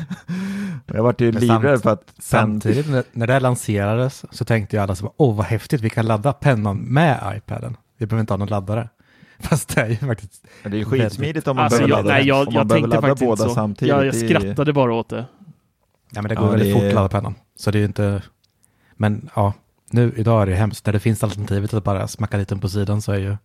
[0.86, 4.76] Jag var ju Men livrädd för att Samtidigt när, när det här lanserades så tänkte
[4.76, 7.76] ju alla så bara, åh vad häftigt, vi kan ladda pennan med iPaden.
[7.98, 8.88] Vi behöver inte ha någon laddare.
[9.38, 12.14] Fast det är ju faktiskt, det är ju skitsmidigt om man Alltså, behöver jag, ladda,
[12.14, 13.54] nej, jag, om jag man behöver tänkte ladda faktiskt båda så.
[13.54, 13.94] samtidigt.
[13.94, 15.24] Jag, jag skrattade bara åt det.
[16.10, 17.34] ja men det går Ja, väldigt det fort att ladda pennan.
[17.56, 18.22] Så det är ju inte,
[18.96, 19.52] men ja,
[19.90, 20.86] nu idag är det hemskt.
[20.86, 23.36] När det finns alternativet att bara smacka lite på sidan så är ju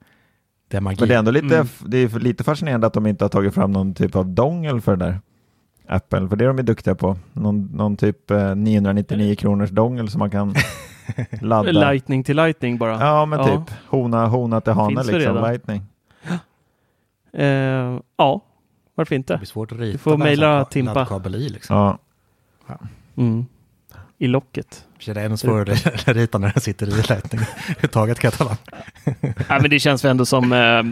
[0.68, 0.98] det magi.
[1.00, 1.68] Men det är ändå lite, Mm.
[1.86, 4.96] det är lite fascinerande att de inte har tagit fram någon typ av dongel för
[4.96, 5.20] det där.
[5.90, 7.18] Apple, för det är de är duktiga på.
[7.34, 10.56] Någon, någon typ eh, 999 kronors dongel som man kan
[11.42, 11.72] ladda.
[11.72, 13.00] Lightning till lightning bara.
[13.06, 13.46] Ja, men Ja.
[13.66, 15.52] typ hona, hona till hane det liksom, redan?
[15.52, 15.82] lightning.
[17.34, 18.42] Eh, ja,
[18.96, 19.38] varför Det inte?
[19.38, 19.92] blir svårt att rita.
[19.92, 20.94] Du får mejla Timpa.
[20.94, 21.76] laddkabel i liksom.
[21.78, 21.98] Ja,
[23.18, 23.46] Mm.
[24.18, 24.86] I locket.
[25.06, 27.42] Det är ännu svårare att rita när den sitter i lightning.
[27.70, 28.58] Överhuvudtaget kan jag.
[29.50, 30.84] Nej, men det känns väl ändå som eh,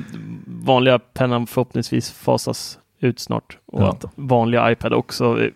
[0.47, 3.57] vanliga pennan förhoppningsvis fasas ut snart.
[3.65, 3.89] Och Ja.
[3.89, 5.49] att vanliga iPad också eh,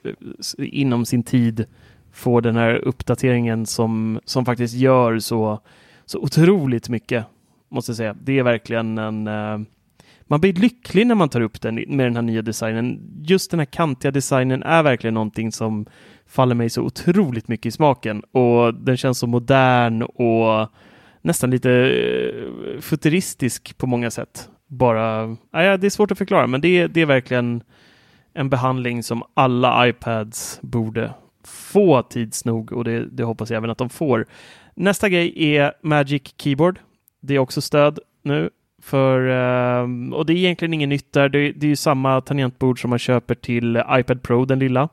[0.58, 1.65] inom sin tid
[2.12, 5.60] får den här uppdateringen som, som faktiskt gör så,
[6.06, 7.25] så otroligt mycket.
[7.69, 8.15] Måste jag säga.
[8.23, 9.28] Det är verkligen en...
[9.28, 9.60] Eh,
[10.32, 12.99] man blir lycklig när man tar upp den med den här nya designen.
[13.23, 15.86] Just den här kantiga designen är verkligen någonting som
[16.28, 18.21] faller mig så otroligt mycket i smaken.
[18.21, 20.69] Och den känns så modern och
[21.21, 24.49] nästan lite eh, futuristisk på många sätt.
[24.71, 27.63] Bara, ja, det är svårt att förklara, men det, är- det är verkligen
[28.34, 31.13] en behandling som alla iPads borde
[31.45, 34.25] få tids nog och det, det hoppas jag även att de får.
[34.75, 36.79] Nästa grej är Magic Keyboard.
[37.21, 38.49] Det är också stöd nu
[38.82, 41.29] för, ehm, och det är egentligen inget nytt där.
[41.29, 44.89] Det, det är ju samma tangentbord som man köper till iPad Pro, den lilla.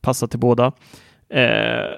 [0.00, 0.72] Passar till båda.
[1.28, 1.90] Eh,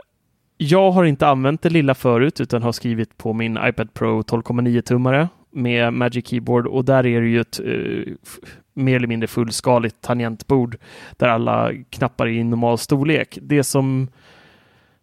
[0.56, 5.28] jag har inte använt det lilla förut utan har skrivit på min iPad Pro 12,9-tummare
[5.54, 8.14] med Magic Keyboard och där är det ju ett eh,
[8.74, 10.76] mer eller mindre fullskaligt tangentbord
[11.16, 13.38] där alla knappar är i normal storlek.
[13.42, 14.08] Det som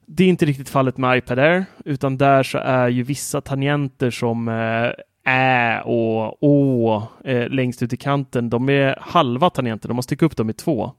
[0.05, 4.11] det är inte riktigt fallet med iPad Air utan där så är ju vissa tangenter
[4.11, 4.91] som eh,
[5.33, 9.87] Ä och Å eh, längst ut i kanten, de är halva tangenter.
[9.87, 10.91] De måste sticka upp dem i två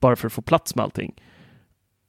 [0.00, 1.14] bara för att få plats med allting.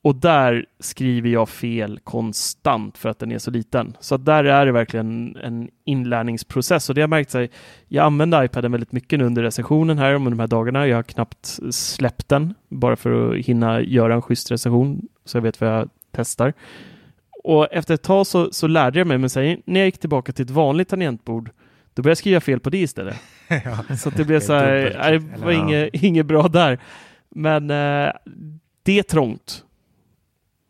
[0.03, 3.97] Och där skriver jag fel konstant för att den är så liten.
[3.99, 7.49] Så där är det verkligen en inlärningsprocess och det har märkt sig.
[7.87, 10.87] Jag använde iPaden väldigt mycket nu under recensionen här om de här dagarna.
[10.87, 15.41] Jag har knappt släppt den bara för att hinna göra en schysst recension så jag
[15.41, 16.53] vet vad jag testar.
[17.43, 20.31] Och efter ett tag så, så lärde jag mig, men sen när jag gick tillbaka
[20.31, 21.51] till ett vanligt tangentbord
[21.93, 23.15] då började jag skriva fel på det istället.
[23.47, 23.95] ja.
[23.95, 26.79] Så det blev så här, det var inget, inget bra där.
[27.29, 28.11] Men eh,
[28.83, 29.65] det är trångt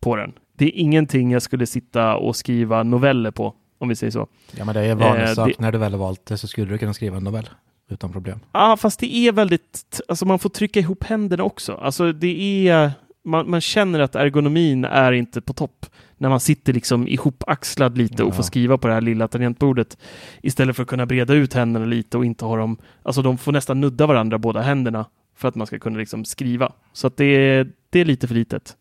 [0.02, 0.34] på den.
[0.58, 4.28] Det är ingenting jag skulle sitta och skriva noveller på, om vi säger så.
[4.58, 6.72] ja, men det är vanlig Eh, det- När du väl har valt det så skulle
[6.72, 7.50] du kunna skriva en novell
[7.90, 8.40] utan problem.
[8.44, 11.74] Ja, ah, fast det är väldigt, alltså man får trycka ihop händerna också.
[11.74, 12.92] Alltså det är,
[13.24, 15.86] man, man känner att ergonomin är inte på topp
[16.18, 18.34] när man sitter liksom ihopaxlad lite och Ja.
[18.34, 19.98] får skriva på det här lilla tangentbordet
[20.42, 23.52] istället för att kunna breda ut händerna lite och inte ha dem, alltså de får
[23.52, 26.72] nästan nudda varandra båda händerna för att man ska kunna liksom skriva.
[26.94, 28.76] Så att det är, det är lite för litet,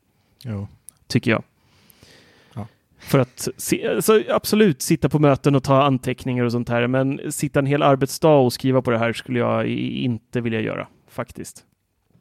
[0.44, 0.68] Jo.
[1.10, 1.42] Tycker jag.
[2.54, 2.66] Ja.
[2.98, 7.32] För att se, alltså absolut sitta på möten och ta anteckningar och sånt här, men
[7.32, 11.64] sitta en hel arbetsdag och skriva på det här skulle jag inte vilja göra faktiskt.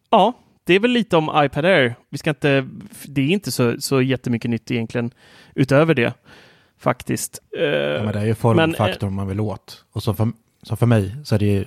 [0.10, 1.95] Ja, det är väl lite om iPad Air.
[2.10, 2.67] Vi ska inte,
[3.06, 5.12] det är inte så, så jättemycket nytt egentligen
[5.56, 6.13] utöver det
[6.78, 7.39] faktiskt.
[7.58, 9.86] Eh, Ja, men det är ju men, formfaktorn man vill åt.
[9.91, 10.32] Och som för,
[10.63, 11.65] som för mig så är det ju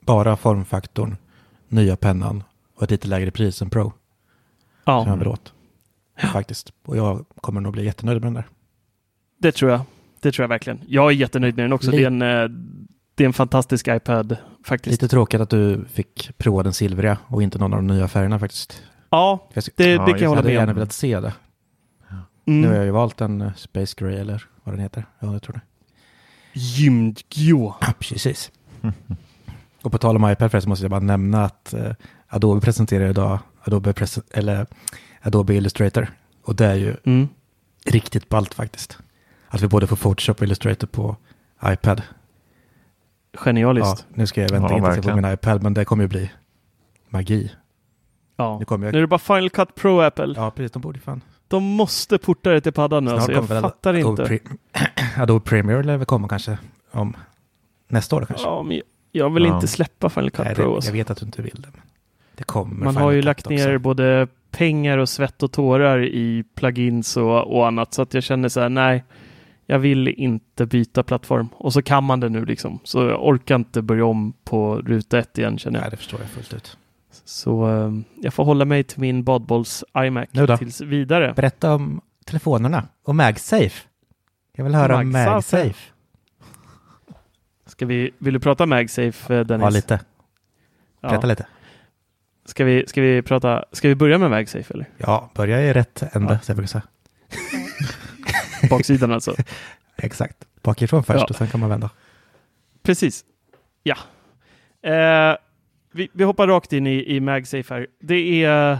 [0.00, 1.16] bara formfaktorn,
[1.68, 2.42] nya pennan
[2.76, 3.92] och ett lite lägre pris än Pro
[4.84, 5.52] ja, som jag vill åt.
[6.18, 6.72] Faktiskt.
[6.84, 8.46] Och jag kommer nog bli jättenöjd med den där.
[9.38, 9.80] det tror jag.
[10.20, 10.80] Det tror jag verkligen.
[10.86, 11.90] Jag är jättenöjd med den också.
[11.90, 12.48] Det är en, eh,
[13.14, 14.92] det är en fantastisk iPad faktiskt.
[15.02, 18.38] Lite tråkigt att du fick prova den silvriga och inte någon av de nya färgerna
[18.38, 18.82] faktiskt.
[19.10, 20.76] Ja, Jag, det, Ja, det kan jag jag hålla hade med gärna om.
[20.76, 21.32] velat se det.
[22.46, 22.60] Mm.
[22.60, 25.04] Nu har jag ju valt en eh, Space Gray eller vad den heter.
[25.18, 25.60] Ja, jag tror det.
[26.60, 27.76] Gymdgrå.
[27.80, 28.50] Ja, precis.
[29.82, 31.92] och på tal om iPad förresten måste jag bara nämna att eh,
[32.28, 34.66] Adobe presenterar idag Adobe, Presen- eller
[35.22, 36.08] Adobe Illustrator.
[36.44, 37.28] Och det är ju Mm.
[37.86, 38.98] riktigt ballt faktiskt.
[39.48, 41.16] Att vi både får Photoshop och Illustrator på
[41.64, 42.02] iPad.
[43.32, 44.06] Ja, Genialiskt.
[44.14, 46.30] nu ska jag vänta Ja, inte till på min iPad, men det kommer ju bli
[47.08, 47.52] magi.
[48.36, 48.58] Ja.
[48.58, 49.02] Nu kommer Nu är jag...
[49.02, 50.32] det bara Final Cut Pro Apple.
[50.36, 50.72] Ja, precis.
[50.72, 51.20] De borde ju fan.
[51.48, 53.10] De måste porta det till paddan nu.
[53.10, 53.54] Snart Alltså.
[53.54, 54.34] Jag fattar Adobe, inte.
[54.74, 54.82] Pre-
[55.22, 56.58] Adobe Premiere lär väl komma kanske
[56.90, 57.16] om
[57.88, 58.46] nästa år kanske.
[58.46, 59.54] Ja, men jag- jag vill Ja.
[59.54, 60.74] inte släppa Final Cut Nej, det, Pro.
[60.74, 60.88] Alltså.
[60.90, 61.68] jag vet att du inte vill det.
[61.72, 61.80] Men
[62.34, 62.84] det kommer.
[62.84, 63.82] Man Final har ju Cut lagt ner också.
[63.82, 67.94] både pengar och svett och tårar i plugins och, och annat.
[67.94, 69.04] Så att jag känner så här, nej,
[69.66, 71.48] jag vill inte byta plattform.
[71.54, 72.80] Och så kan man det nu liksom.
[72.84, 75.82] Så jag orkar inte börja om på ruta ett igen känner jag.
[75.82, 76.78] Nej, det förstår jag fullt ut.
[77.24, 81.32] Så eh, jag får hålla mig till min badbolls iMac tills vidare.
[81.36, 83.88] Berätta om telefonerna och MagSafe.
[84.56, 85.30] Jag vill höra om MagSafe.
[85.30, 85.92] MagSafe.
[87.66, 89.64] Ska vi, vill du prata MagSafe eh, Dennis?
[89.64, 90.00] Ja, lite.
[91.00, 91.08] Ja.
[91.08, 91.46] Berätta lite.
[92.44, 94.86] Ska vi, ska vi prata, ska vi börja med MagSafe eller?
[94.98, 96.54] Ja, börja i rätt ände, Ja.
[96.54, 96.82] jag säga.
[98.70, 99.34] Baksidan alltså.
[99.96, 100.36] Exakt.
[100.62, 101.26] Bakifrån först Ja.
[101.30, 101.90] och sen kan man vända.
[102.82, 103.24] Precis.
[103.82, 103.96] Ja.
[104.90, 105.36] Eh,
[105.92, 107.86] vi, vi hoppar rakt in i, i MagSafe här.
[108.00, 108.78] Det är...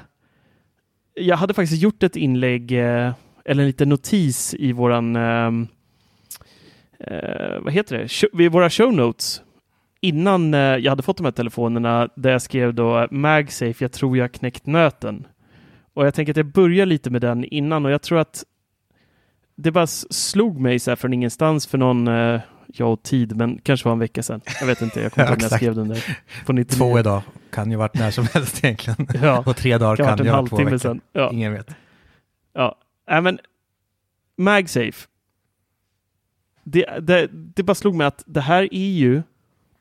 [1.14, 3.12] Jag hade faktiskt gjort ett inlägg, eh,
[3.44, 5.16] eller en liten notis i våran...
[5.16, 5.68] ehm,
[7.00, 8.28] eh, vad heter det?
[8.32, 9.42] Vid våra show notes.
[10.04, 14.16] Innan eh, jag hade fått de här telefonerna där jag skrev då MagSafe, jag tror
[14.16, 15.26] jag knäckt nöten.
[15.94, 18.44] Och jag tänker att jag börjar lite med den innan och jag tror att
[19.56, 23.58] det bara slog mig så här från ingenstans för någon, eh, ja och tid, men
[23.62, 24.40] kanske var en vecka sedan.
[24.60, 26.18] Jag vet inte, jag kommer inte ihåg när jag skrev den där.
[26.46, 26.78] På 99.
[26.78, 29.08] Två idag kan ju varit när som helst egentligen.
[29.22, 30.78] Ja, Och tre dagar kan ha kan varit ju en vara två veckor.
[30.78, 31.00] sedan.
[31.12, 31.70] Ja, Ingen vet.
[32.52, 32.78] ja.
[33.10, 33.38] Äh, men
[34.38, 35.08] MagSafe.
[36.64, 39.22] Det, det, det bara slog mig att det här är ju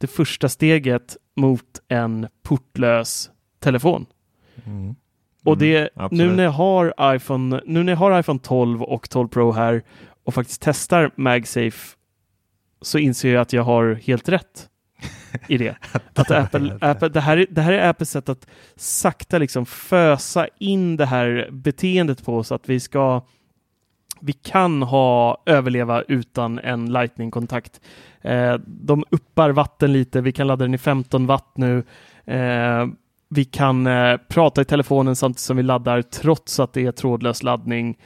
[0.01, 4.05] det första steget mot en portlös telefon.
[4.65, 4.95] Mm.
[5.43, 9.09] Och det, Mm, nu när jag har iPhone, nu när jag har iPhone 12 och
[9.09, 9.83] 12 Pro här
[10.23, 11.95] och faktiskt testar MagSafe
[12.81, 14.69] så inser jag att jag har helt rätt
[15.47, 15.75] i det.
[16.13, 20.47] Att Apple, Apple, det, här är, det här är Apples sätt att sakta liksom fösa
[20.59, 23.25] in det här beteendet på oss att vi ska
[24.21, 27.81] vi kan ha överleva utan en lightning-kontakt.
[28.21, 31.83] Eh, de uppar vatten lite, vi kan ladda den i 15 watt nu.
[32.25, 32.87] Eh,
[33.29, 37.43] vi kan eh, prata i telefonen samtidigt som vi laddar trots att det är trådlös
[37.43, 37.97] laddning.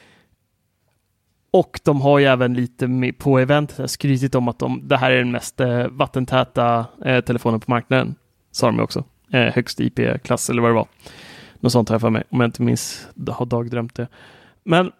[1.52, 5.18] Och de har ju även lite på eventet skrytit om att de, det här är
[5.18, 8.16] den mest eh, vattentäta eh, telefonen på marknaden.
[8.52, 9.04] Sa de också.
[9.32, 10.88] Eh, högst IP-klass eller vad det var.
[11.60, 14.08] Något sånt har jag för mig, om jag inte minns, har dagdrömt det.
[14.64, 14.92] Men,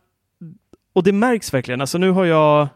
[0.96, 1.82] och det märks verkligen.
[1.82, 2.68] Alltså nu har jag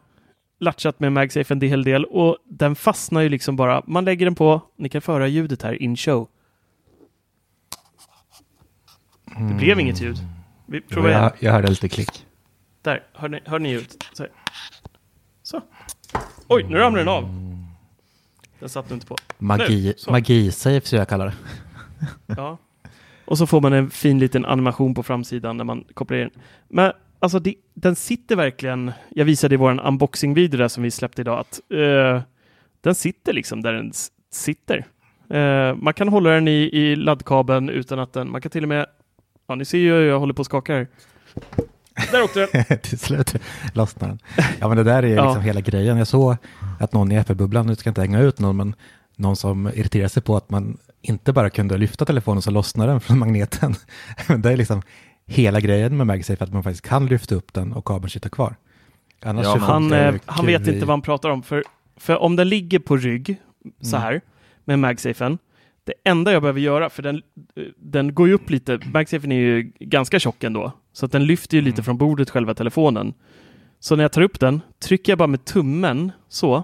[0.59, 3.83] latchat med MagSafe en hel del och den fastnar ju liksom bara.
[3.87, 6.27] Man lägger den på, ni kan få höra ljudet här in show.
[9.25, 10.17] Det blev inget ljud.
[10.65, 11.09] Vi provar.
[11.09, 12.25] Jag, jag hörde lite klick.
[12.81, 14.03] Där, hör ni, hör ni ut?
[14.13, 14.27] Så.
[15.43, 15.61] Så.
[16.47, 17.29] Oj, nu ramlar den av.
[18.59, 19.15] Den satt nu inte på.
[19.37, 21.33] Magi, Nu, magi-safe så jag kallar det.
[22.37, 22.57] Ja.
[23.25, 26.29] Och så får man en fin liten animation på framsidan när man kopplar in.
[26.67, 28.91] Men alltså, det, den sitter verkligen.
[29.09, 32.21] Jag visade i vår unboxing-video där som vi släppte idag att eh,
[32.81, 33.91] den sitter liksom där den
[34.31, 34.85] sitter.
[35.29, 38.69] Eh, man kan hålla den i, i laddkabeln utan att den, man kan till och
[38.69, 38.85] med,
[39.47, 40.87] ja ni ser ju hur jag håller på och skakar.
[42.11, 42.77] Där åkte den!
[42.81, 43.35] Till slut
[43.73, 44.19] lossnar den.
[44.59, 45.25] Ja men det där är ju Ja.
[45.25, 45.97] liksom hela grejen.
[45.97, 46.35] Jag såg
[46.79, 48.75] att någon i Apple-bubblan, nu ska jag inte hänga ut någon, men
[49.15, 52.99] någon som irriterar sig på att man inte bara kunde lyfta telefonen så lossnar den
[52.99, 53.75] från magneten.
[54.37, 54.81] Det är liksom
[55.29, 58.55] hela grejen med MagSafe, att man faktiskt kan lyfta upp den och kabeln sitter kvar.
[59.23, 61.43] Annars Ja, Han, eh, han vet inte vad han pratar om.
[61.43, 61.63] För,
[61.97, 63.35] för om den ligger på rygg
[63.81, 64.01] så Mm.
[64.03, 64.21] här
[64.65, 65.37] med MagSafen.
[65.83, 67.15] Det enda jag behöver göra, för den,
[67.55, 68.79] eh, den går ju upp lite.
[68.93, 70.71] MagSafen är ju ganska tjock ändå.
[70.93, 71.83] Så att den lyfter ju lite Mm.
[71.85, 73.13] från bordet, själva telefonen.
[73.79, 76.63] Så när jag tar upp den, trycker jag bara med tummen så.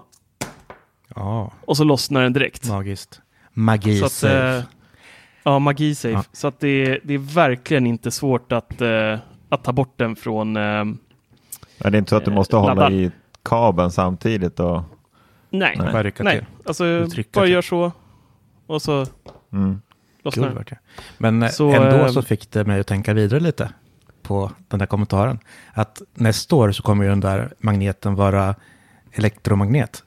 [1.14, 2.68] Ja, Och så lossnar den direkt.
[2.68, 3.20] magiskt.
[3.52, 4.62] Magi-safe.
[5.46, 6.08] Eh, ja, magi-safe.
[6.14, 6.24] Ja.
[6.32, 10.16] Så att det, är- det är verkligen inte svårt att, eh, att ta bort den
[10.16, 10.56] från...
[10.56, 10.84] Eh,
[11.78, 12.92] Är det inte så att du Eh, måste hålla laddar.
[12.92, 13.10] i
[13.42, 14.60] kabeln samtidigt?
[14.60, 14.82] Och,
[15.50, 16.38] nej, Bara rycka nej.
[16.38, 16.46] till.
[16.66, 17.00] Alltså,
[17.34, 17.52] bara till.
[17.52, 17.92] gör så.
[18.66, 19.06] Och så
[19.52, 19.80] mm.
[20.22, 20.64] lossnar den.
[21.18, 23.70] Men eh, Så, ändå eh, så fick det mig att tänka vidare lite
[24.22, 25.38] på den där kommentaren.
[25.72, 28.54] Att nästa år så kommer ju den där magneten vara
[29.12, 30.02] elektromagnet.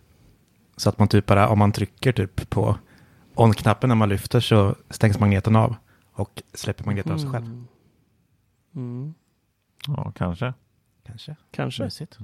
[0.78, 2.78] Så att man typ bara, om man trycker typ på
[3.39, 5.75] on-knappen när man lyfter så stängs magneten av
[6.12, 7.45] och släpper magneten av sig själv.
[7.45, 7.67] Mm.
[8.75, 9.13] Mm.
[9.88, 10.54] Ja, kanske.
[11.08, 11.36] Kanske.
[11.52, 11.84] Kanske.
[11.84, 12.17] Mysigt.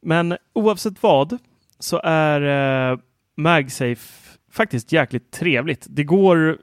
[0.00, 1.38] Men oavsett vad
[1.78, 2.98] så är eh,
[3.36, 5.86] MagSafe faktiskt jäkligt trevligt.
[5.90, 6.54] Det går eh,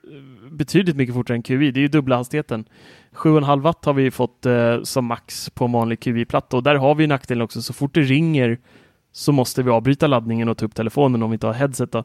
[0.51, 1.71] betydligt mycket fortare än QI.
[1.71, 2.65] Det är ju dubbla hastigheten.
[3.11, 6.95] 7,5 watt har vi fått eh, som max på en vanlig QI-platta och där har
[6.95, 7.61] vi nackdelen också.
[7.61, 8.59] Så fort det ringer
[9.11, 11.91] så måste vi avbryta laddningen och ta upp telefonen om vi inte har headset.
[11.91, 12.03] Då.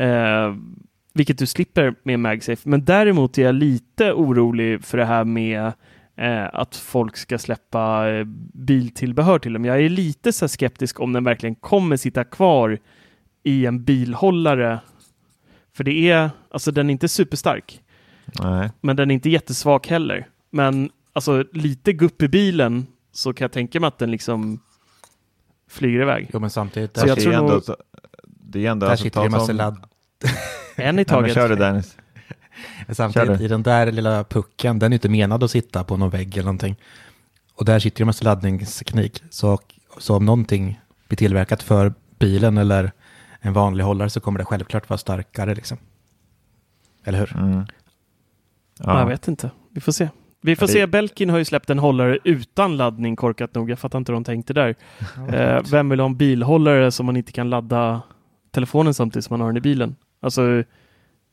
[0.00, 0.54] Eh,
[1.14, 2.68] vilket du slipper med MagSafe.
[2.68, 5.72] Men däremot är jag lite orolig för det här med
[6.16, 9.64] eh, att folk ska släppa eh, biltillbehör till dem.
[9.64, 12.78] Jag är lite så skeptisk om den verkligen kommer sitta kvar
[13.42, 14.78] i en bilhållare.
[15.76, 17.80] För det är, alltså den är inte superstark,
[18.42, 18.70] Nej.
[18.80, 20.28] men den är inte jättesvag heller.
[20.50, 24.60] Men alltså lite gupp i bilen så kan jag tänka mig att den liksom
[25.68, 26.30] flyger iväg.
[26.32, 27.76] Jo men samtidigt, Så jag det, tror ändå, nog-
[28.24, 29.76] det är ändå där sitter det en massa ladd.
[30.78, 31.34] En i taget.
[31.34, 31.96] kör det Dennis.
[32.88, 36.32] Samtidigt i den där lilla pucken, den är inte menad att sitta på någon vägg
[36.36, 36.76] eller någonting.
[37.54, 39.22] Och där sitter ju en massa laddningsteknik.
[39.30, 39.58] Så,
[39.98, 42.92] så om någonting blir tillverkat för bilen eller
[43.40, 45.78] en vanlig hållare så kommer det självklart vara starkare liksom.
[47.04, 47.36] Eller hur?
[47.36, 47.52] Mm.
[47.58, 47.64] Ja.
[48.78, 49.04] Jag Ja.
[49.04, 49.50] vet inte.
[49.70, 50.08] Vi får se.
[50.46, 50.86] Vi får Ja, det- se.
[50.86, 53.70] Belkin har ju släppt en hållare utan laddning, korkat nog.
[53.70, 54.74] Jag fattar inte hur de tänkte där.
[55.32, 58.02] Eh, vem vill ha en bilhållare som man inte kan ladda
[58.50, 59.96] telefonen samtidigt som man har den i bilen?
[60.20, 60.64] Alltså, jag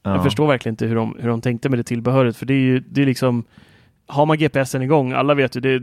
[0.04, 0.24] Ja.
[0.24, 2.38] förstår verkligen inte hur de, hur de tänkte med det tillbehöret.
[2.38, 3.44] För det är ju det är liksom,
[4.08, 5.80] har man GPSen igång, alla vet ju, det,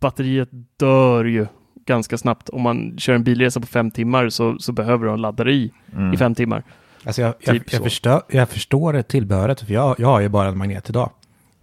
[0.00, 1.46] batteriet dör ju
[1.86, 2.48] ganska snabbt.
[2.48, 5.70] Om man kör en bilresa på fem timmar så, så behöver du en laddare i,
[5.96, 6.14] Mm.
[6.14, 6.62] i fem timmar.
[7.04, 10.28] Alltså jag, jag, Typ jag, förstår, jag förstår det tillbehöret, för jag, jag har ju
[10.28, 11.10] bara en magnet idag.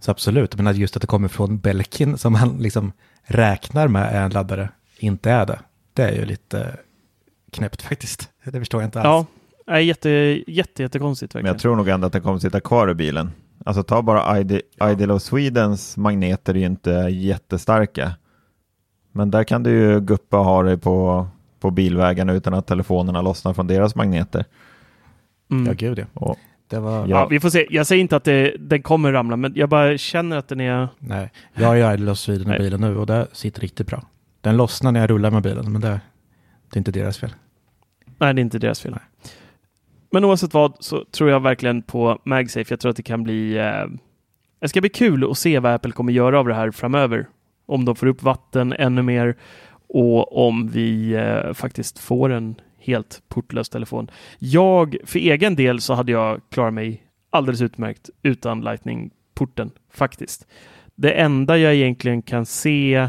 [0.00, 4.14] Så absolut, men att just att det kommer från Belkin som man liksom räknar med
[4.14, 5.58] är en laddare, inte är det.
[5.92, 6.76] Det är ju lite
[7.52, 8.28] knäppt faktiskt.
[8.44, 9.26] Det förstår jag inte alls.
[9.66, 10.10] Ja, är jätte,
[10.46, 11.54] jätte, jättekonstigt Men verkligen.
[11.54, 13.30] jag tror nog ändå att den kommer sitta kvar i bilen.
[13.64, 18.12] Alltså ta bara Ide- Idle of Swedens magneter är ju inte jättestarka.
[19.12, 21.26] Men där kan du ju guppa och ha dig på,
[21.60, 24.44] på bilvägen utan att telefonerna lossnar från deras magneter.
[25.50, 25.66] Mm.
[25.66, 26.04] Ja, gud ja.
[26.14, 26.98] Och, Det var...
[26.98, 27.06] Ja.
[27.08, 27.66] Ja, vi får se.
[27.70, 30.88] Jag säger inte att det, den kommer ramla, men jag bara känner att den är...
[30.98, 32.58] Nej, jag har ju Idle of Sweden i Nej.
[32.58, 34.02] bilen nu och det sitter riktigt bra.
[34.40, 36.00] Den lossnar när jag rullar med bilen, men det,
[36.70, 37.30] det är inte deras fel.
[38.18, 38.94] Nej, det är inte deras fel.
[40.10, 42.64] Men oavsett vad så tror jag verkligen på MagSafe.
[42.68, 43.58] Jag tror att det kan bli...
[43.58, 43.86] Eh,
[44.60, 47.28] det ska bli kul att se vad Apple kommer göra av det här framöver.
[47.66, 49.36] Om de får upp vatten ännu mer
[49.88, 54.10] och om vi eh, faktiskt får en helt portlös telefon.
[54.38, 60.46] Jag, för egen del så hade jag klarat mig alldeles utmärkt utan Lightning-porten faktiskt.
[60.94, 63.08] Det enda jag egentligen kan se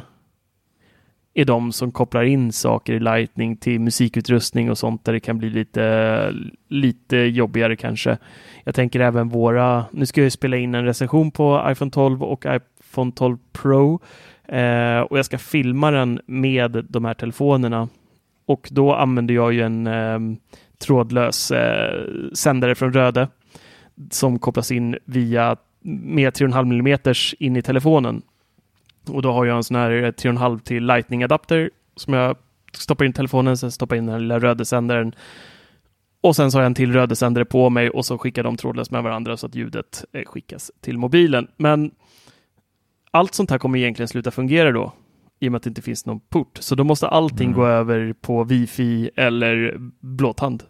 [1.34, 5.38] är de som kopplar in saker i Lightning till musikutrustning och sånt där det kan
[5.38, 6.34] bli lite,
[6.68, 8.18] lite jobbigare kanske.
[8.64, 12.46] Jag tänker även våra, nu ska jag spela in en recension på iPhone 12 och
[12.46, 14.00] iPhone 12 Pro
[14.48, 17.90] eh, och jag ska filma den med de här telefonerna
[18.46, 20.20] och då använder jag ju en eh,
[20.78, 23.28] trådlös eh, sändare från Röde
[24.12, 28.22] som kopplas in via med 3,5 mm in i telefonen.
[29.08, 32.38] Och då har jag en sån här eh, 3,5 till Lightning adapter som jag
[32.74, 35.16] stoppar in telefonen, sen stoppar in den lilla rödesändaren
[36.22, 38.92] och sen så har jag en till rödesändare på mig och så skickar de trådlöst
[38.92, 41.48] med varandra så att ljudet eh, skickas till mobilen.
[41.58, 41.92] Men
[43.12, 44.94] allt sånt här kommer egentligen sluta fungera då
[45.42, 46.58] i och med att det inte finns någon port.
[46.62, 47.60] Så då måste allting Mm.
[47.60, 50.64] gå över på wifi eller blåtand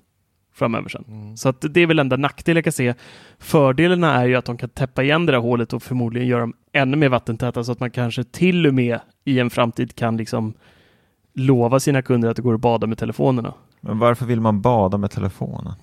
[0.54, 1.06] framöver sen.
[1.08, 1.38] Mm.
[1.38, 2.94] Så att det är väl enda nackdelen jag kan se.
[3.40, 6.54] Fördelarna är ju att de kan täppa igen det där hålet och förmodligen göra dem
[6.74, 10.54] ännu mer vattentäta så att man kanske till och med i en framtid kan liksom
[11.34, 13.54] lova sina kunder att det går att bada med telefonerna.
[13.82, 15.74] Men varför vill man bada med telefonen?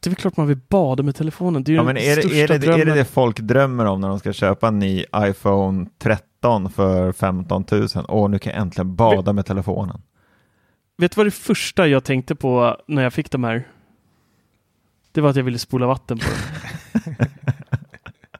[0.00, 1.64] Det är väl klart man vill bada med telefonen.
[1.64, 3.84] Det är ju Ja, den men är, det, är, det, är det det folk drömmer
[3.84, 6.26] om när de ska köpa en ny iPhone 13
[6.70, 7.88] för 15 000?
[8.08, 10.02] Åh, nu kan jag äntligen bada med telefonen.
[10.96, 13.68] Vet du vad det första jag tänkte på när jag fick de här?
[15.12, 17.14] Det var att jag ville spola vatten på dem.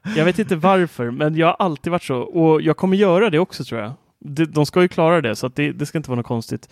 [0.15, 2.17] jag vet inte varför, men jag har alltid varit så.
[2.17, 3.93] Och jag kommer göra det också tror jag.
[4.19, 6.69] De, de ska ju klara det, så att det, det ska inte vara något konstigt.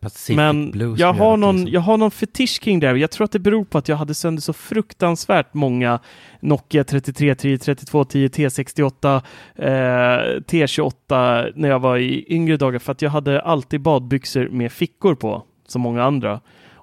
[0.00, 2.86] Pacific men jag har, någon, liksom- jag har någon fetisch kring det.
[2.86, 2.94] här.
[2.94, 5.98] Jag tror att det beror på att jag hade sönder så fruktansvärt många
[6.40, 9.22] Nokia 3310, 3210, T68,
[9.56, 9.70] eh,
[10.40, 15.14] T28 när jag var i yngre dagar för att jag hade alltid badbyxor med fickor
[15.14, 16.40] på, som många andra.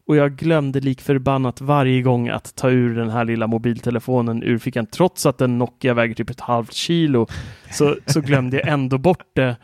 [0.07, 4.57] Och jag glömde lik förbannat varje gång att ta ur den här lilla mobiltelefonen ur
[4.57, 4.85] fickan.
[4.85, 7.27] Trots att en Nokia väger typ ett halvt kilo
[7.71, 9.55] så, så glömde jag ändå bort det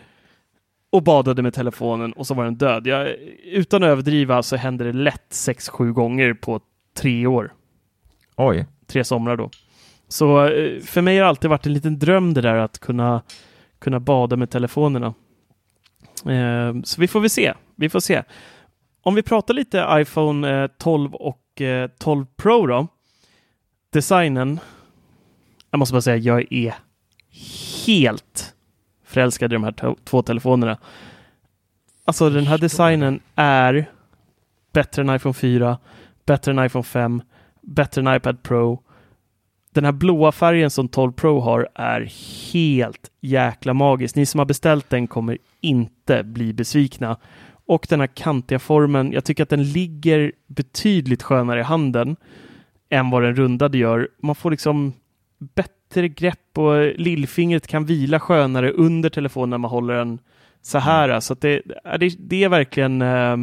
[0.92, 2.88] och badade med telefonen och så var den död.
[2.88, 3.08] Jag,
[3.44, 6.60] utan att överdriva så hände det lätt 6-7 gånger på
[6.98, 7.54] tre år.
[8.36, 9.50] Oj, Tre somrar då.
[10.08, 13.22] Så eh, för mig har det alltid varit en liten dröm det där att kunna,
[13.80, 15.14] kunna bada med telefonerna.
[16.26, 17.54] Eh, så vi får väl se.
[17.76, 18.24] Vi får se.
[19.02, 22.88] Om vi pratar lite iPhone eh, 12 och eh, 12 Pro då.
[23.94, 24.60] Designen.
[25.72, 26.76] Jag måste bara säga, jag är
[27.88, 28.56] helt
[29.12, 30.78] förälskad i de här två telefonerna.
[32.06, 33.90] Alltså den här designen är
[34.74, 35.78] bättre än iPhone 4,
[36.26, 37.22] bättre än iPhone 5,
[37.62, 38.84] bättre än iPad Pro.
[39.74, 42.10] Den här blåa färgen som 12 Pro har är
[42.54, 44.16] helt jäkla magisk.
[44.16, 47.18] Ni som har beställt den kommer inte bli besvikna.
[47.66, 52.16] Och den här kantiga formen, jag tycker att den ligger betydligt skönare i handen
[52.90, 54.10] än vad den rundade gör.
[54.22, 54.94] Man får liksom
[55.56, 60.20] bättre grepp och lillfingret kan vila skönare under telefonen när man håller den
[60.62, 61.20] så här.
[61.20, 61.62] Så att det,
[62.00, 63.38] det, det är verkligen eh,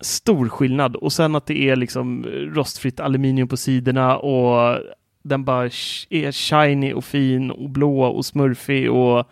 [0.00, 0.96] stor skillnad.
[0.96, 2.24] Och sen att det är liksom
[2.54, 4.78] rostfritt aluminium på sidorna och
[5.22, 5.64] den bara
[6.10, 9.26] är shiny och fin och blå och smurfig och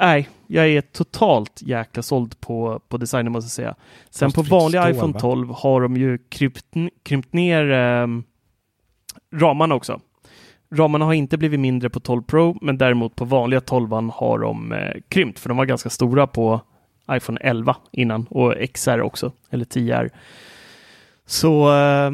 [0.00, 3.74] nej, jag är totalt jäkla såld på, på designen måste jag säga.
[4.10, 5.20] Sen på Rostfritt vanliga stål, iPhone va?
[5.20, 6.66] 12 har de ju krympt,
[7.02, 8.06] krympt ner eh,
[9.34, 10.00] ramarna också.
[10.74, 14.72] Ramarna har inte blivit mindre på 12 Pro, men däremot på vanliga 12 har de
[14.72, 16.60] eh, krympt, för de var ganska stora på
[17.12, 20.10] iPhone 11 innan och XR också, eller 10R.
[21.26, 22.10] Så eh,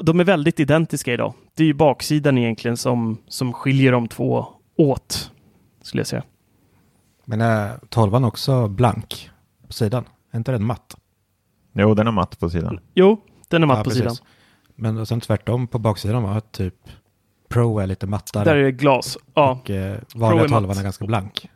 [0.00, 1.34] de är väldigt identiska idag.
[1.54, 5.32] Det är ju baksidan egentligen som, som skiljer de två åt,
[5.82, 6.22] skulle jag säga.
[7.24, 9.30] Men är 12 också blank
[9.66, 10.04] på sidan?
[10.30, 10.96] Är inte den matt?
[11.72, 12.80] jo den är matt på sidan.
[12.94, 14.02] Jo, den är matt Ja, på precis.
[14.02, 14.16] sidan.
[14.74, 16.74] Men och sen tvärtom på baksidan var typ
[17.50, 18.44] Pro är lite mattare.
[18.44, 19.18] Där är det glas.
[19.34, 20.48] Ja, Och eh, vanliga.
[20.48, 21.50] 12 är ganska blank.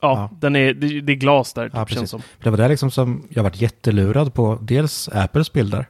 [0.00, 0.30] ja, ja.
[0.40, 1.96] Den är, det, det är glas där, Ja, typ, precis.
[1.98, 2.22] känns som.
[2.42, 4.58] Det var det liksom som jag varit jättelurad på.
[4.62, 5.88] Dels Apples bilder.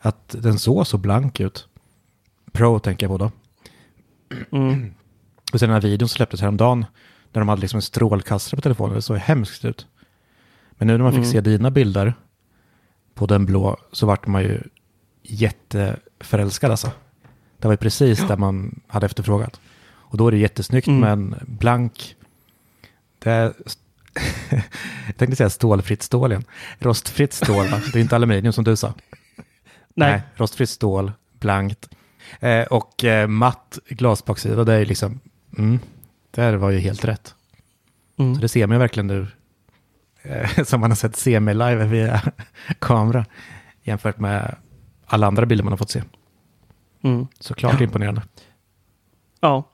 [0.00, 1.68] Att den såg så blank ut.
[2.52, 3.32] Pro tänker jag på då.
[4.58, 4.94] Mm.
[5.52, 6.86] Och sen den här videon släpptes häromdagen.
[7.32, 8.94] När de hade liksom en strålkastare på telefonen.
[8.94, 9.86] Det såg hemskt ut.
[10.70, 11.30] Men nu när man fick Mm.
[11.32, 12.14] se dina bilder
[13.14, 14.60] på den blå så vart man ju
[15.22, 16.90] jätteförälskad alltså.
[17.60, 19.60] Det var ju precis där man hade efterfrågat.
[19.86, 21.00] Och då är det jättesnyggt Mm.
[21.00, 22.16] men blank.
[23.18, 23.42] Det är,
[25.06, 26.44] jag tänkte säga stålfritt stål igen.
[26.78, 27.80] Rostfritt stål, va?
[27.92, 28.94] det är inte aluminium som du sa.
[29.94, 30.22] Nej.
[30.34, 31.88] rostfritt stål, blankt.
[32.40, 35.20] Eh, och eh, matt glasbaksida, det är ju liksom,
[35.58, 35.78] mm,
[36.30, 37.34] det här var ju helt rätt.
[38.18, 38.34] Mm.
[38.34, 39.26] Så det ser man ju verkligen nu,
[40.22, 42.20] eh, som man har sett semi-live via
[42.78, 43.26] kamera,
[43.82, 44.56] jämfört med
[45.06, 46.02] alla andra bilder man har fått se.
[47.02, 47.26] Mm.
[47.38, 48.22] Såklart imponerande.
[49.40, 49.72] Ja.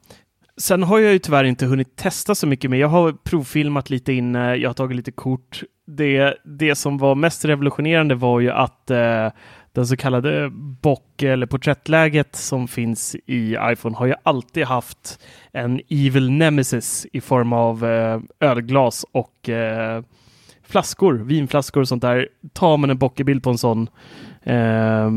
[0.56, 2.78] Sen har jag ju tyvärr inte hunnit testa så mycket mer.
[2.78, 5.62] Jag har provfilmat lite inne, jag har tagit lite kort.
[5.86, 9.28] Det, det som var mest revolutionerande var ju att eh,
[9.76, 10.50] den så kallade
[10.80, 15.20] bock eller porträttläget som finns i iPhone har ju alltid haft
[15.52, 20.02] en evil nemesis i form av eh, ölglas och eh,
[20.62, 22.28] flaskor, vinflaskor och sånt där.
[22.52, 23.88] Tar man en bockebild på en sån
[24.42, 25.10] eh,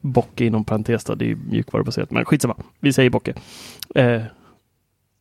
[0.00, 2.56] Bocke inom parentes då, det är ju mjukvarubaserat, men skitsamma.
[2.80, 3.34] Vi säger Bocke.
[3.94, 4.22] Eh,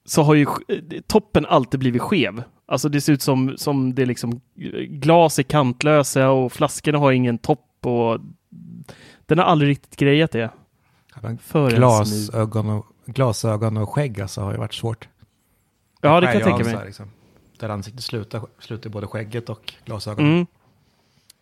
[0.05, 2.43] så har ju eh, toppen alltid blivit skev.
[2.65, 6.97] Alltså det ser ut som, som det är liksom eh, glas är kantlösa och flaskorna
[6.97, 8.19] har ingen topp och
[9.25, 10.49] den har aldrig riktigt grejat det.
[11.21, 11.69] Ja.
[11.69, 15.07] Glasögon och, glasögon och skägg alltså har ju varit svårt.
[16.01, 16.85] Ja, det kan jag tänka mig.
[16.85, 17.11] Liksom,
[17.59, 20.31] där ansiktet slutar, slutar både skägget och glasögonen.
[20.31, 20.47] Mm.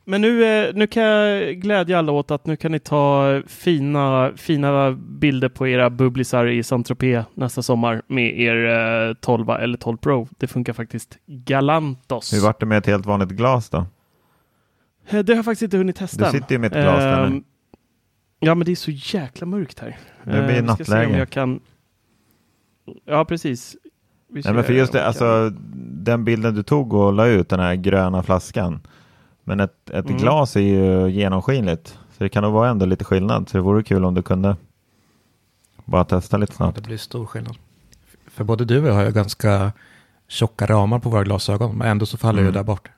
[0.09, 4.31] Men nu, eh, nu kan jag glädja alla åt att nu kan ni ta fina,
[4.35, 8.65] fina bilder på era bubblisar i Saint-Tropez nästa sommar med er
[9.09, 10.27] eh, 12 eller 12 Pro.
[10.37, 12.33] Det funkar faktiskt galantos.
[12.33, 13.77] Hur vart det med ett helt vanligt glas då?
[15.09, 16.25] Eh, Det har jag faktiskt inte hunnit testa.
[16.25, 17.35] Du sitter ju med ett glas där nu.
[17.35, 17.43] Ehm,
[18.39, 19.97] Ja, men det är så jäkla mörkt här.
[20.23, 21.17] Det blir Eh, om nattläge.
[21.17, 21.59] jag kan...
[23.05, 23.75] Ja, precis.
[24.29, 27.75] Nej, men för just det, alltså den bilden du tog och la ut, den här
[27.75, 28.79] gröna flaskan.
[29.47, 30.17] Men ett, ett Mm.
[30.17, 31.87] glas är ju genomskinligt.
[31.87, 33.49] Så det kan nog vara ändå lite skillnad.
[33.49, 34.55] Så det vore kul om du kunde
[35.85, 36.75] bara testa lite Ja, snabbt.
[36.75, 37.57] det blir stor skillnad.
[38.27, 39.71] För både du och jag har ju ganska
[40.27, 42.53] tjocka ramar på våra glasögon, men ändå så faller Mm.
[42.53, 42.89] ju där bort.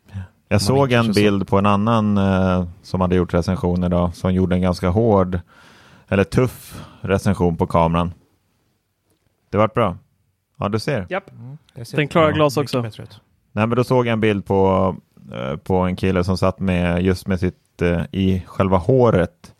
[0.47, 4.15] Jag Man såg en så- bild på en annan eh, som hade gjort recension idag.
[4.15, 5.39] Som gjorde en ganska hård,
[6.07, 8.13] eller tuff recension på kameran.
[9.49, 9.97] Det vart bra.
[10.57, 11.05] Ja, du ser.
[11.09, 11.31] Japp.
[11.75, 12.81] Det ser Den klarar glas också.
[12.81, 14.95] Nej, men då såg jag en bild på,
[15.63, 19.53] på en kille som satt med just med sitt, eh, i själva håret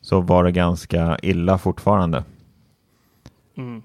[0.00, 2.24] så var det ganska illa fortfarande
[3.56, 3.82] Mm.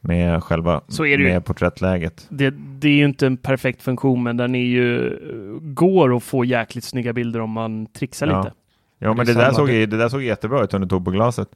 [0.00, 1.30] med själva Så är det ju.
[1.30, 2.26] med porträttläget.
[2.28, 6.22] Det, det är ju inte en perfekt funktion, men den är ju, eh, går att
[6.22, 8.38] få jäkligt snygga bilder om man trixar Ja.
[8.42, 8.54] lite.
[8.98, 10.86] Ja, men det det är där, såg, ju- det där såg jättebra ut om du
[10.88, 11.48] tog på glaset.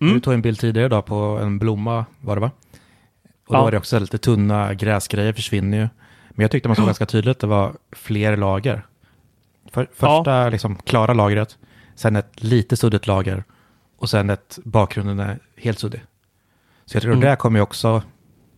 [0.00, 0.14] Mm.
[0.14, 2.50] Du tog en bild tidigare idag på en blomma, var det va?
[3.46, 3.62] Och då Ja.
[3.62, 5.88] var det också lite tunna gräsgrejer försvinner ju.
[6.38, 8.86] Men jag tyckte man såg ganska tydligt att det var fler lager.
[9.72, 11.58] För, första liksom, klara lagret,
[11.94, 13.44] sen ett lite suddigt lager
[13.96, 16.04] och sen ett bakgrunden är helt suddig.
[16.84, 17.30] Så jag tror Mm.
[17.30, 18.02] det kommer ju också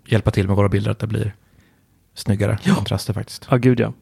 [0.06, 1.34] hjälpa till med våra bilder, att det blir
[2.14, 3.46] snyggare kontraster faktiskt.
[3.50, 3.92] Ja, gud ja.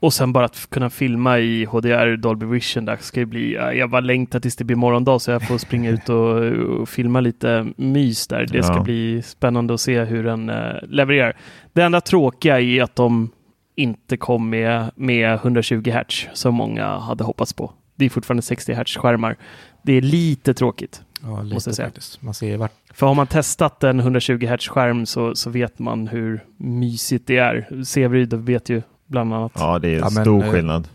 [0.00, 3.90] Och sen bara att kunna filma i HDR Dolby Vision, där ska bli, ja, jag
[3.90, 6.36] bara längtar tills det blir morgondag så jag får springa ut och,
[6.80, 8.46] och filma lite mys där.
[8.52, 8.82] Det ska Ja.
[8.82, 11.36] bli spännande att se hur den eh, levererar.
[11.72, 13.30] Det enda tråkiga är att de
[13.76, 17.72] inte kom med, med 120 Hz som många hade hoppats på.
[17.96, 19.36] Det är fortfarande 60 Hz skärmar.
[19.82, 21.02] Det är lite tråkigt.
[21.22, 22.22] Ja, lite faktiskt.
[22.22, 26.08] Man ser vart För har man testat en 120 Hz skärm så, så vet man
[26.08, 27.82] hur mysigt det är.
[27.84, 29.52] Severyd vet ju bland annat.
[29.54, 30.88] Ja, det är Ja, men, stor eh, skillnad.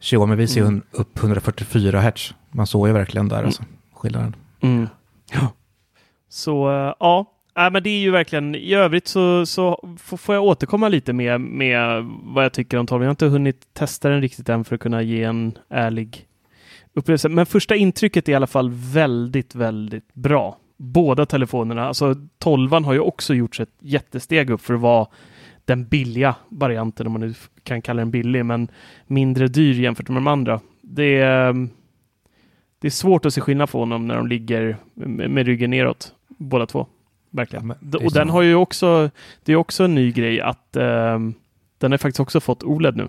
[0.00, 0.82] Xiaomi visar ju Mm.
[0.90, 2.34] upp 144 Hz.
[2.50, 3.62] Man såg ju verkligen där alltså,
[3.94, 4.36] skillnaden.
[4.60, 4.88] Mm.
[5.32, 5.52] Ja.
[6.28, 7.26] Så eh, ja,
[7.58, 11.40] äh, men det är ju verkligen i övrigt så, så får jag återkomma lite med,
[11.40, 13.02] med vad jag tycker om 12.
[13.02, 16.26] Jag har inte hunnit testa den riktigt än för att kunna ge en ärlig
[16.94, 17.28] upplevelse.
[17.28, 20.56] Men första intrycket är i alla fall väldigt, väldigt bra.
[20.76, 25.06] Båda telefonerna, alltså 12 har ju också gjort ett jättesteg upp för att vara
[25.64, 28.68] den billiga varianten, om man nu kan kalla den billig, men
[29.06, 30.60] mindre dyr jämfört med de andra.
[30.80, 31.68] Det är,
[32.78, 34.76] det är svårt att se skillnad på dem när de ligger
[35.28, 36.86] med ryggen neråt, båda två.
[37.30, 37.74] Verkligen.
[37.92, 39.10] Ja, och den har ju också,
[39.44, 41.34] det är också en ny grej att ehm,
[41.78, 43.08] den har faktiskt också fått OLED nu.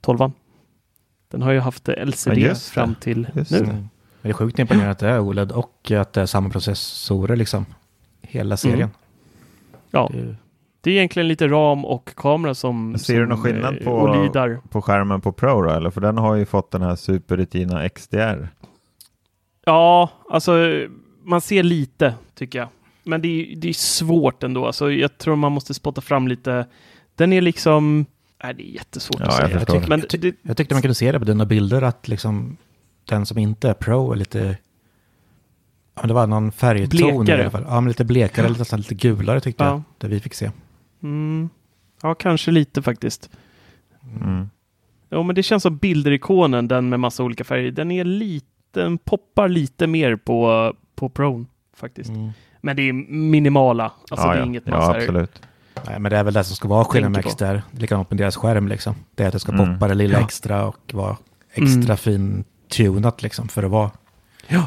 [0.00, 0.18] 12
[1.28, 3.58] Den har ju haft eh, LCD Ja, fram till Just nu.
[3.58, 3.64] det.
[3.64, 3.88] Mm.
[4.22, 7.66] Det är sjukt imponerande att det är OLED och att det är samma processorer liksom.
[8.22, 8.78] Hela serien.
[8.80, 8.90] Mm.
[9.90, 10.36] Ja, Det är-
[10.84, 14.02] det är egentligen lite ram och kamera som Ser du som, någon skillnad eh, på-
[14.02, 14.60] olidar.
[14.70, 15.90] På skärmen på Pro då, eller?
[15.90, 18.48] För den har ju fått den här Super Retina XDR.
[19.64, 20.52] Ja, alltså
[21.24, 22.68] man ser lite tycker jag.
[23.04, 24.66] Men det är, det är svårt ändå.
[24.66, 26.66] Alltså, jag tror man måste spotta fram lite.
[27.14, 28.06] Den är liksom...
[28.44, 29.58] Nej, det är jättesvårt Ja, att jag säga.
[29.58, 29.74] förstår.
[29.80, 32.08] tyck- Men jag, tyck- det, jag tyckte man kunde se det på dina bilder att
[32.08, 32.56] liksom
[33.08, 34.56] den som inte är pro är lite...
[35.94, 37.38] Ja, det var någon färgton Blekare.
[37.38, 37.64] i alla fall.
[37.68, 38.52] Ja, men lite blekare, Ja.
[38.58, 39.70] lite, lite gulare tyckte Ja.
[39.70, 39.82] jag.
[39.98, 40.50] Det vi fick se.
[41.02, 41.48] Mm,
[42.02, 43.30] ja, kanske lite faktiskt.
[44.22, 44.50] Mm.
[45.08, 47.70] Ja, men det känns som bilderikonen, den med massa olika färger.
[47.70, 51.46] Den är lite, den poppar lite mer på, på Pro
[51.76, 52.10] faktiskt.
[52.10, 52.30] Mm.
[52.60, 53.92] Men det är minimala.
[54.10, 54.46] Alltså ja, det är ja.
[54.46, 55.42] inget man ja, absolut.
[55.86, 57.24] Nej, men det är väl det som ska vara skillnaden med.
[57.24, 57.62] XDR.
[57.70, 58.94] Likadant med deras skärm liksom.
[59.14, 59.74] Det är att det ska Mm.
[59.74, 60.24] poppa det lilla Ja.
[60.24, 61.16] extra och vara
[61.52, 61.96] extra Mm.
[61.96, 63.90] fin tunat liksom för att vara
[64.48, 64.66] Ja.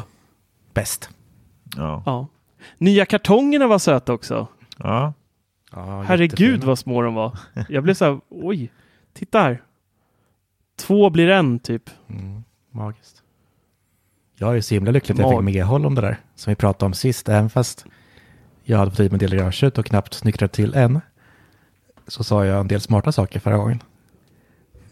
[0.74, 1.10] bäst.
[1.76, 2.02] Ja.
[2.06, 2.26] ja.
[2.78, 4.46] Nya kartongerna var söta också.
[4.78, 5.12] Ja.
[5.76, 6.66] Ja, Herregud jättefina.
[6.66, 7.38] vad små de var.
[7.68, 8.72] Jag blev så här, oj,
[9.12, 9.62] titta här.
[10.76, 11.90] Två blir en typ.
[12.08, 13.22] Mm, magiskt.
[14.34, 16.86] Jag är så himla lycklig att jag fick medhåll om det där som vi pratade
[16.86, 17.86] om sist, även fast
[18.62, 21.00] jag hade fått i mig en del garaget och knappt snickrat till än.
[22.06, 23.82] Så sa jag en del smarta saker förra gången.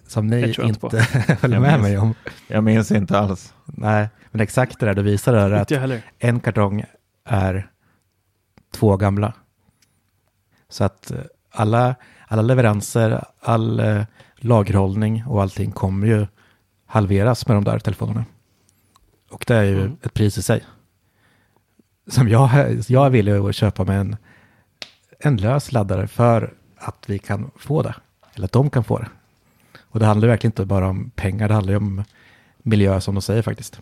[0.07, 1.07] som ni inte
[1.43, 1.83] Jag med minns.
[1.83, 2.15] mig om.
[2.49, 3.55] Jag minns inte alls.
[3.65, 5.73] Nej, men exakt det där du visade är att
[6.19, 6.85] en kartong
[7.25, 7.71] är
[8.73, 9.33] två gamla.
[10.75, 11.19] Så att eh,
[11.51, 11.95] alla,
[12.27, 14.03] alla leveranser, all eh,
[14.37, 16.27] lagerhållning och allting kommer ju
[16.87, 18.25] halveras med de där telefonerna.
[19.31, 19.97] Och det är ju Mm.
[20.03, 20.65] ett pris i sig.
[22.07, 22.51] Som jag,
[22.89, 24.17] jag vill ju köpa med en,
[25.19, 27.95] en lös laddare för att vi kan få det.
[28.35, 29.09] Eller att de kan få det.
[29.81, 32.05] Och det handlar ju verkligen inte bara om pengar, det handlar ju om
[32.63, 33.81] miljö som de säger faktiskt.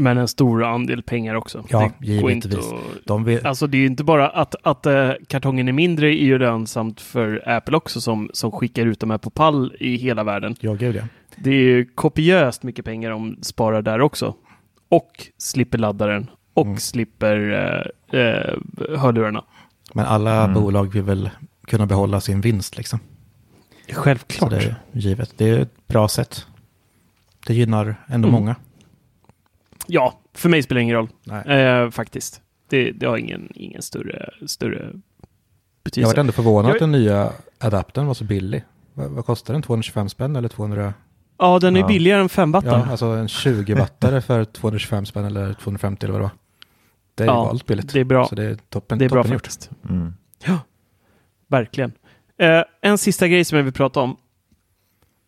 [0.00, 1.64] Men en stor andel pengar också.
[1.68, 2.70] Ja, det givetvis.
[3.04, 6.24] De vill, Alltså det är ju inte bara att, att eh, kartongen är mindre är
[6.24, 10.24] ju lönsamt för Apple också som, som skickar ut de här på pall i hela
[10.24, 10.56] världen.
[10.60, 11.02] ja, gud ja.
[11.36, 14.34] Det är ju kopiöst mycket pengar de sparar där också.
[14.88, 16.78] Och slipper laddaren och Mm.
[16.78, 17.36] slipper
[18.12, 18.54] eh, eh,
[18.98, 19.44] hörlurarna.
[19.94, 20.54] Men alla Mm.
[20.62, 21.30] bolag vill väl
[21.66, 22.98] kunna behålla sin vinst liksom.
[23.88, 24.50] Så Självklart.
[24.50, 25.32] det är givet.
[25.36, 26.46] Det är ett bra sätt.
[27.46, 28.40] Det gynnar ändå Mm.
[28.40, 28.56] många.
[29.88, 31.08] Ja, för mig spelar det ingen roll.
[31.24, 31.60] Nej.
[31.60, 32.42] Eh, faktiskt.
[32.68, 35.00] Det, det har ingen, ingen större, större Jag
[35.84, 36.14] betydelse.
[36.16, 38.64] var ändå förvånad Jag- att den nya adaptern var så billig.
[38.94, 39.62] Vad, vad kostar den?
[39.62, 40.94] 225 spänn eller 200?
[41.38, 41.86] Ja, den är Ja.
[41.86, 42.90] billigare än 5 Ja, watt.
[42.90, 46.30] alltså en 20-wattare för 225 spänn eller 250 eller vad det var.
[47.14, 47.92] Det är Ja, galet billigt.
[47.92, 48.26] det är bra.
[48.28, 49.42] Så det är toppen, det är bra toppen gjort.
[49.42, 49.70] faktiskt.
[49.90, 50.12] Mm.
[51.48, 51.92] Verkligen.
[52.38, 54.16] Eh, en sista grej som jag vill prata om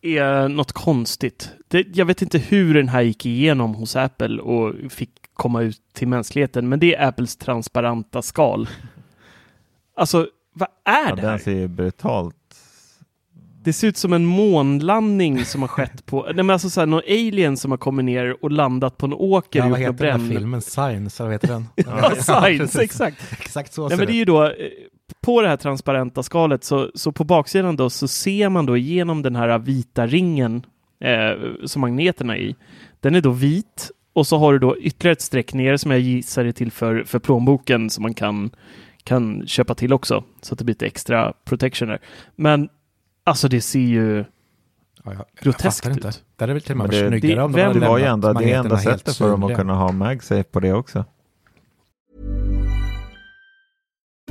[0.01, 1.49] är något konstigt.
[1.67, 5.81] Det, jag vet inte hur den här gick igenom hos Apple och fick komma ut
[5.93, 8.67] till mänskligheten, men det är Apples transparenta skal.
[9.95, 11.37] Alltså, vad är Ja, det den här?
[11.37, 12.35] ser ju brutalt...
[13.63, 16.23] Det ser ut som en månlandning som har skett på...
[16.23, 19.13] Nej, men alltså så här, någon alien som har kommit ner och landat på en
[19.13, 20.61] åker Ja, och vad gjort heter den filmen?
[20.61, 21.67] Science, eller vad heter den?
[21.75, 22.81] Ja, Science, precis.
[22.81, 23.17] exakt.
[23.31, 24.51] Exakt så Nej, men det det är ju då, eh,
[25.21, 29.21] på det här transparenta skalet, så, så på baksidan då så ser man då igenom
[29.21, 30.65] den här vita ringen
[31.03, 32.55] eh, som magneterna är i.
[32.99, 35.99] Den är då vit och så har du då ytterligare ett streck ner som jag
[35.99, 38.51] gissar är till för, för plånboken som man kan,
[39.03, 40.23] kan köpa till också.
[40.41, 41.99] Så att det blir lite extra protection där.
[42.35, 42.69] Men
[43.23, 44.25] alltså det ser ju
[45.03, 46.07] Ja, jag, jag groteskt inte.
[46.07, 46.23] ut.
[46.35, 48.33] Det hade väl till och med varit snyggare det- om de hade var ju enda,
[48.33, 51.05] det är enda sättet för dem att kunna ha MagSafe på det också.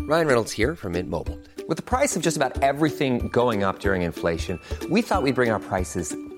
[0.09, 1.37] Ryan Reynolds here from Mint Mobile.
[1.69, 4.59] With the price of just about everything going up during inflation,
[4.91, 5.61] we thought we'd bring our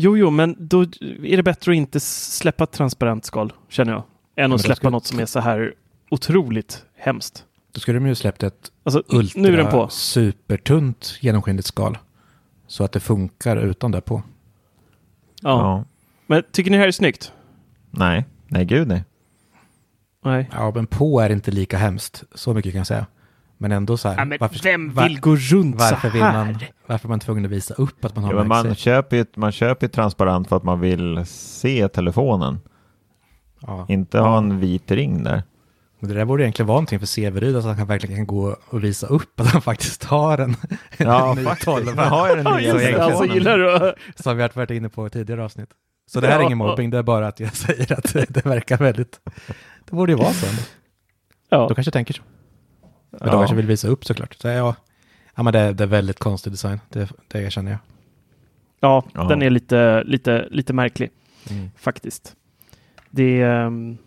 [0.00, 0.82] Jo, jo, men då
[1.22, 4.02] är det bättre att inte släppa ett transparent skal, känner jag,
[4.36, 5.74] än att släppa ska- något som är så här
[6.10, 7.44] otroligt hemskt.
[7.72, 9.88] Då skulle de ju släppt ett Alltså, ultra nu är den på.
[9.88, 11.98] supertunt genomskinligt skal.
[12.66, 14.22] Så att det funkar utan det på.
[15.42, 15.84] Ja.
[16.26, 17.32] Men tycker ni det här är snyggt?
[17.90, 19.04] Nej, nej gud nej.
[20.24, 20.50] Nej.
[20.52, 22.24] Ja, men på är inte lika hemskt.
[22.34, 23.06] Så mycket kan jag säga.
[23.58, 24.16] Men ändå så här.
[24.18, 26.32] Ja, men varför, vem var- vill gå runt så varför vill här?
[26.44, 28.80] man, varför är man tvungen att visa upp att man har Ja, men man, MagSafe?
[28.80, 32.60] köper ju, man köper ju transparent för att man vill se telefonen.
[33.60, 33.86] Ja.
[33.88, 35.42] Inte ha en vit ring där.
[36.00, 38.56] Men det där borde egentligen vara någonting för Severyd, att han kan verkligen kan gå
[38.68, 40.56] och visa upp att han faktiskt har en,
[40.96, 41.64] Ja, en ny faktiskt.
[41.64, 41.96] 12.
[41.96, 43.02] Man har den Ja, nya.
[43.04, 43.94] Alltså, gillar du?
[44.22, 45.68] Som vi har varit inne på i tidigare avsnitt.
[46.10, 46.46] Så det här är Ja.
[46.46, 49.20] ingen mobbing, det är bara att jag säger att det verkar väldigt...
[49.84, 50.46] Det borde ju vara så.
[51.50, 51.58] Ja.
[51.68, 52.22] De kanske tänker så.
[53.10, 53.26] Men Ja.
[53.26, 54.34] de kanske vill visa upp såklart.
[54.34, 54.74] Så ja,
[55.34, 57.80] ja men det, det är väldigt konstig design, det, det känner jag.
[58.80, 59.24] Ja, Ja.
[59.24, 61.10] den är lite, lite, lite märklig
[61.50, 61.70] Mm.
[61.76, 62.36] faktiskt.
[63.10, 63.98] Det ehm,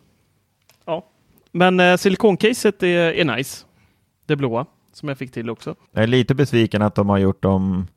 [0.85, 1.05] Ja,
[1.51, 3.65] men eh, silikoncaset är, är nice.
[4.25, 5.75] Det blåa som jag fick till också.
[5.91, 7.87] Jag är lite besviken att de har gjort dem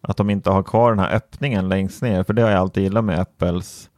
[0.00, 2.82] att de inte har kvar den här öppningen längst ner, för det har jag alltid
[2.82, 3.90] gillat med Apples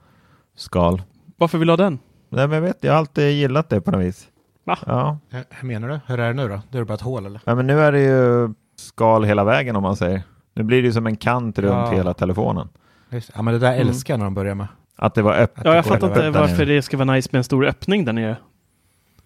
[0.56, 1.02] skal.
[1.36, 1.98] Varför vill du ha den?
[2.28, 4.28] Nej, men jag vet, jag har alltid gillat det på något vis.
[4.64, 4.78] Va?
[4.86, 5.18] Ja.
[5.50, 6.00] Hur menar du?
[6.06, 6.60] Hur är det nu då?
[6.70, 7.40] Det är bara ett hål eller?
[7.44, 10.22] ja, men nu är det ju skal hela vägen om man säger.
[10.54, 11.90] Nu blir det ju som en kant runt Ja.
[11.90, 12.68] hela telefonen.
[13.10, 13.88] Just, ja men det där Mm.
[13.88, 14.66] älskar jag när de börjar med.
[14.96, 15.64] Att det var öppet.
[15.64, 18.36] Ja, jag fattar inte varför det ska vara nice med en stor öppning där nere.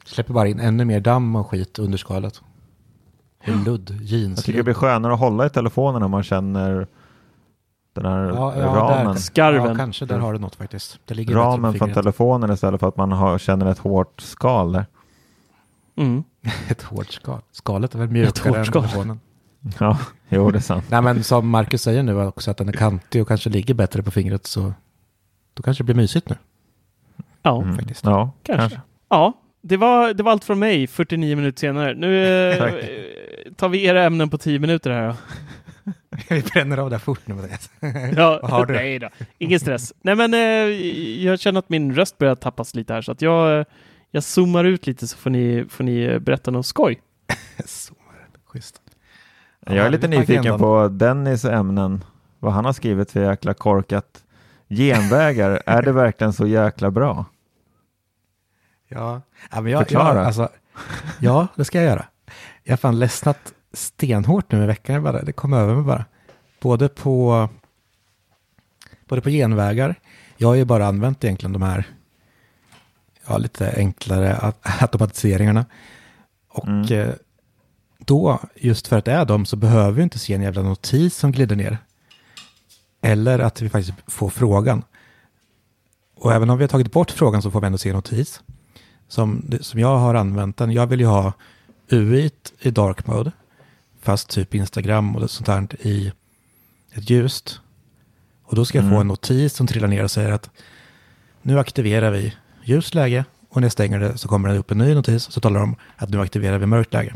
[0.04, 2.42] Släpper bara in ännu mer damm och skit under skalet.
[3.38, 4.38] Hur ludd, jeans.
[4.38, 6.86] Jag tycker det blir skönare att hålla i telefonen när man känner
[7.94, 9.06] den här ja, ja, ramen.
[9.06, 9.66] Där, Skarven.
[9.68, 10.98] Ja, kanske där har du något faktiskt.
[11.28, 14.86] Ramen från telefonen istället för att man har, känner ett hårt skal där.
[15.98, 16.24] Mm.
[16.68, 17.40] Ett hårt skal.
[17.52, 19.20] Skalet är väl mjukare än telefonen.
[19.78, 20.84] Ja, jo det är sant.
[20.90, 24.02] Nej men som Marcus säger nu också att den är kantig och kanske ligger bättre
[24.02, 24.72] på fingret så
[25.54, 26.36] då kanske det blir mysigt nu.
[27.42, 27.76] Ja, Mm.
[27.76, 28.04] faktiskt.
[28.04, 28.60] Ja, kanske.
[28.60, 28.80] kanske.
[29.08, 29.32] Ja,
[29.62, 31.94] det var, det var allt från mig 49 minuter senare.
[31.94, 32.72] Nu eh,
[33.56, 35.14] tar vi era ämnen på 10 minuter här då.
[36.28, 37.34] Vi bränner av det fort nu.
[37.34, 37.70] Mattias.
[38.16, 38.74] Ja, Vad har du?
[38.74, 39.92] Nej då, ingen stress.
[40.02, 40.40] Nej men eh,
[41.24, 43.64] jag känner att min röst börjar tappas lite här så att jag, eh,
[44.10, 47.00] jag zoomar ut lite så får ni, får ni berätta något skoj.
[47.64, 47.94] Så,
[48.46, 48.80] Schysst.
[49.60, 50.58] Jag är lite nyfiken agendan.
[50.60, 52.04] på Dennis ämnen.
[52.38, 54.24] Vad han har skrivit för jäkla korkat.
[54.68, 57.24] Genvägar, är det verkligen så jäkla bra?
[58.88, 60.18] Ja, ja, men jag, Förklara.
[60.18, 60.48] Jag, alltså,
[61.20, 62.06] ja, det ska jag göra.
[62.64, 65.02] Jag har fan ledsnat stenhårt nu i veckan.
[65.02, 65.22] Bara.
[65.22, 66.04] Det kom över mig bara.
[66.60, 67.48] Både på,
[69.08, 69.94] både på genvägar.
[70.36, 71.86] Jag har ju bara använt egentligen de här
[73.28, 75.64] ja, lite enklare automatiseringarna.
[76.48, 76.92] Och Mm.
[76.92, 77.14] eh,
[77.98, 81.16] då, just för att det är dem, så behöver vi inte se en jävla notis
[81.16, 81.78] som glider ner.
[83.02, 84.82] Eller att vi faktiskt får frågan.
[86.16, 88.40] Och även om vi har tagit bort frågan så får vi ändå se en notis.
[89.08, 90.70] Som, som jag har använt den.
[90.72, 91.32] Jag vill ju ha
[91.90, 93.32] UI i dark mode.
[94.00, 96.12] Fast typ Instagram och sånt där i
[96.92, 97.60] ett ljust.
[98.44, 99.00] Och då ska jag få Mm.
[99.00, 100.50] en notis som trillar ner och säger att
[101.42, 102.34] nu aktiverar vi
[102.68, 105.40] ljust läge och när jag stänger det så kommer det upp en ny notis så
[105.40, 107.14] talar de om att nu aktiverar vi mörkt läge.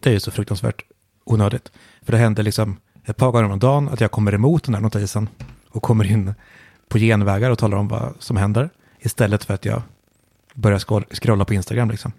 [0.00, 0.82] Det är ju så fruktansvärt
[1.24, 1.72] onödigt.
[2.02, 4.82] För det händer liksom ett par gånger om dagen att jag kommer emot den här
[4.82, 5.28] notisen
[5.70, 6.34] och kommer in
[6.88, 9.82] på genvägar och talar om vad som händer istället för att jag
[10.54, 12.12] börjar scroll- scrolla på Instagram liksom.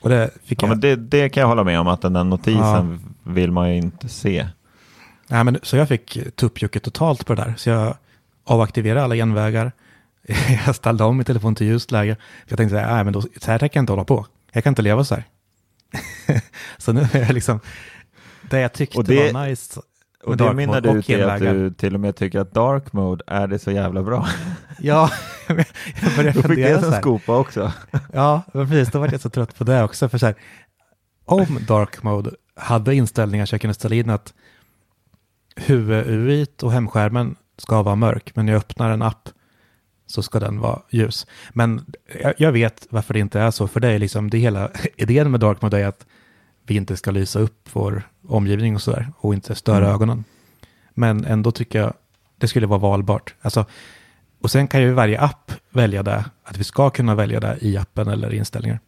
[0.00, 0.68] Och det fick Ja, jag...
[0.68, 3.76] men det, det kan jag hålla med om att den där notisen vill man ju
[3.76, 4.48] inte se.
[5.28, 7.54] Nej, men, så jag fick tuppjucket totalt på det där.
[7.56, 7.94] Så jag
[8.44, 9.72] avaktiverade alla genvägar.
[10.66, 12.16] jag ställde om min telefon till ljust läge.
[12.48, 14.26] Jag tänkte så här, nej men då, så här tänker jag inte hålla på.
[14.52, 15.24] Jag kan inte leva så här.
[16.78, 17.60] så nu är jag liksom,
[18.50, 19.80] det jag tyckte Och det- var nice.
[20.24, 23.46] Och det mynnar du i att du till och med tycker att dark mode är
[23.46, 24.28] det så jävla bra.
[24.82, 25.10] Ja,
[25.48, 25.56] jag
[26.16, 27.00] började Då fick fundera det så en här.
[27.00, 27.72] skopa också.
[28.12, 28.92] Ja, men precis.
[28.92, 30.08] Då var jag så trött på det också.
[30.08, 30.34] För så här,
[31.24, 34.34] om dark mode hade inställningar så jag kunde ställa in att
[35.56, 39.28] huvud-UI och hemskärmen ska vara mörk, men när jag öppnar en app
[40.10, 41.26] så ska den vara ljus.
[41.52, 41.84] Men
[42.22, 45.30] jag, jag vet varför det inte är så, för det är liksom det hela idén
[45.30, 46.06] med dark mode är att
[46.66, 49.90] vi inte ska lysa upp vår omgivning och sådär och inte störa Mm.
[49.90, 50.24] ögonen.
[50.94, 51.92] Men ändå tycker jag
[52.38, 53.34] det skulle vara valbart.
[53.40, 53.64] Alltså,
[54.42, 57.76] och sen kan ju varje app välja det, att vi ska kunna välja det i
[57.76, 58.80] appen eller inställningar.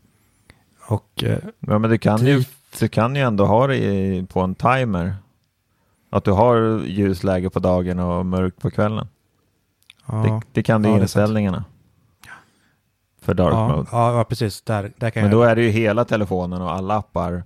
[0.88, 2.48] Och eh, Ja, men du kan, ju, Dit.
[2.78, 5.14] du kan ju ändå ha det i, på en timer.
[6.10, 9.08] Att du har ljusläge på dagen och mörkt på kvällen.
[10.06, 11.64] Ja, Det, det kan du Ja, i inställningarna.
[13.22, 13.88] För dark ja, mode.
[13.92, 14.62] ja, ja, precis.
[14.62, 15.40] Där, där kan Men jag...
[15.40, 17.44] då är det ju hela telefonen och alla appar.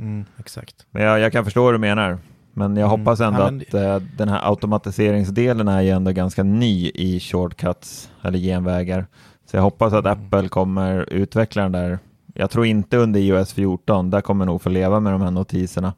[0.00, 0.86] Mm, exakt.
[0.90, 2.18] Men jag, jag kan förstå vad du menar.
[2.52, 3.00] Men jag Mm.
[3.00, 7.20] hoppas ändå Ja, men- att eh, den här automatiseringsdelen är ju ändå ganska ny i
[7.20, 9.06] shortcuts eller genvägar.
[9.50, 10.18] Så jag hoppas att Mm.
[10.26, 11.98] Apple kommer utveckla den där.
[12.34, 15.92] Jag tror inte under iOS 14, där kommer nog få leva med de här notiserna.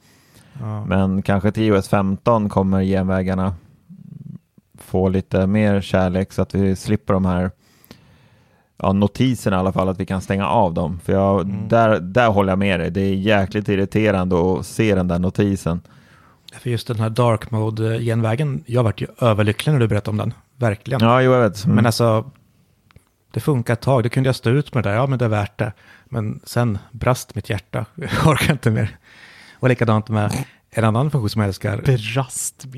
[0.60, 0.84] Ja.
[0.84, 3.54] Men kanske till iOS 15 kommer genvägarna
[4.78, 7.50] få lite mer kärlek så att vi slipper de här
[8.76, 11.00] ja, notiserna i alla fall, att vi kan stänga av dem.
[11.04, 11.68] För jag, Mm.
[11.68, 12.90] där, där håller jag med dig.
[12.90, 15.80] Det är jäkligt irriterande att se den där notisen.
[16.60, 20.32] För just den här dark mode-genvägen, jag vart ju överlycklig när du berättade om den.
[20.56, 21.00] Verkligen.
[21.00, 21.64] Ja, jo, jag vet.
[21.64, 21.76] Mm.
[21.76, 22.30] Men alltså,
[23.32, 24.02] det funkar ett tag.
[24.02, 24.96] Det kunde jag stå ut med det där.
[24.96, 25.72] Ja, men det är värt det.
[26.04, 27.86] Men sen brast mitt hjärta.
[27.94, 28.96] Jag orkar inte mer.
[29.54, 31.82] Och likadant med en annan funktion som jag älskar.
[32.14, 32.64] Brast.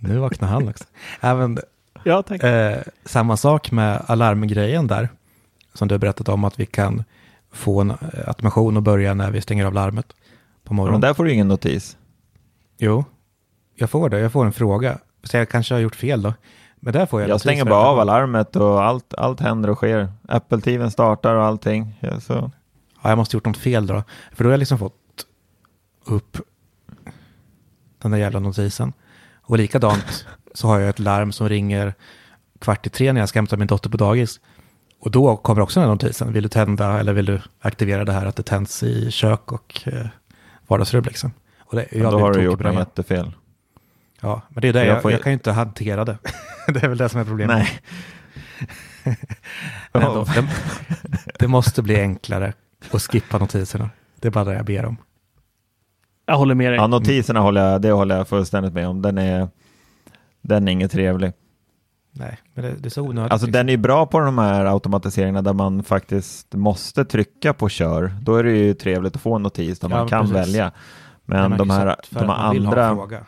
[0.00, 0.84] Nu vaknar han också.
[1.20, 1.58] Även,
[2.04, 2.42] Ja, tack.
[2.42, 5.08] eh, samma sak med alarmgrejen där.
[5.74, 7.04] Som du har berättat om att vi kan
[7.52, 7.96] få en eh,
[8.26, 10.06] automation att börja när vi stänger av larmet
[10.64, 11.00] på Men morgonen.
[11.00, 11.96] där får du ingen notis.
[12.78, 13.04] Jo,
[13.74, 14.18] jag får det.
[14.20, 14.98] Jag får en fråga.
[15.22, 16.34] Så jag kanske har gjort fel då.
[16.76, 20.12] Men där får jag Jag stänger bara av alarmet och allt, allt händer och sker.
[20.28, 21.94] Apple-TVn startar och allting.
[22.00, 22.50] Ja, så.
[23.02, 24.02] Ja, jag måste ha gjort något fel då.
[24.32, 25.26] För då har jag liksom fått
[26.04, 26.36] upp
[28.02, 28.92] den där jävla notisen.
[29.50, 31.94] Och likadant så har jag ett larm som ringer
[32.60, 34.40] kvart i tre när jag ska hämta min dotter på dagis.
[35.00, 36.32] Och då kommer också den här notisen.
[36.32, 39.82] Vill du tända eller vill du aktivera det här att det tänds i kök och
[39.86, 40.06] eh,
[40.66, 41.32] vardagsrum liksom.
[41.60, 43.32] Och det, jag då har du gjort något jättefel.
[44.20, 46.18] Ja, men det är det, Jag jag, jag, får ju- kan ju inte hantera det.
[46.66, 47.56] det är väl det som är problemet.
[47.56, 47.80] Nej.
[49.92, 50.48] Men ändå, det,
[51.38, 52.52] det måste bli enklare
[52.90, 53.90] att skippa notiserna.
[54.20, 54.96] Det är bara det jag ber om.
[56.30, 56.76] Jag håller med dig.
[56.76, 59.02] Ja, notiserna håller jag, det håller jag fullständigt med om.
[59.02, 59.48] Den är,
[60.42, 61.32] den är inget trevlig.
[62.12, 63.32] Nej, men det, det är så onödigt.
[63.32, 63.58] Alltså liksom.
[63.58, 68.12] den är ju bra på de här automatiseringarna där man faktiskt måste trycka på kör.
[68.22, 70.36] Då är det ju trevligt att få en notis där Ja, man kan precis.
[70.36, 70.72] välja.
[71.24, 73.26] Men de här, de andra, fråga.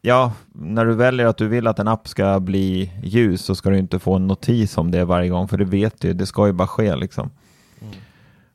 [0.00, 3.70] ja, när du väljer att du vill att en app ska bli ljus så ska
[3.70, 6.46] du inte få en notis om det varje gång, för det vet du, det ska
[6.46, 7.30] ju bara ske liksom.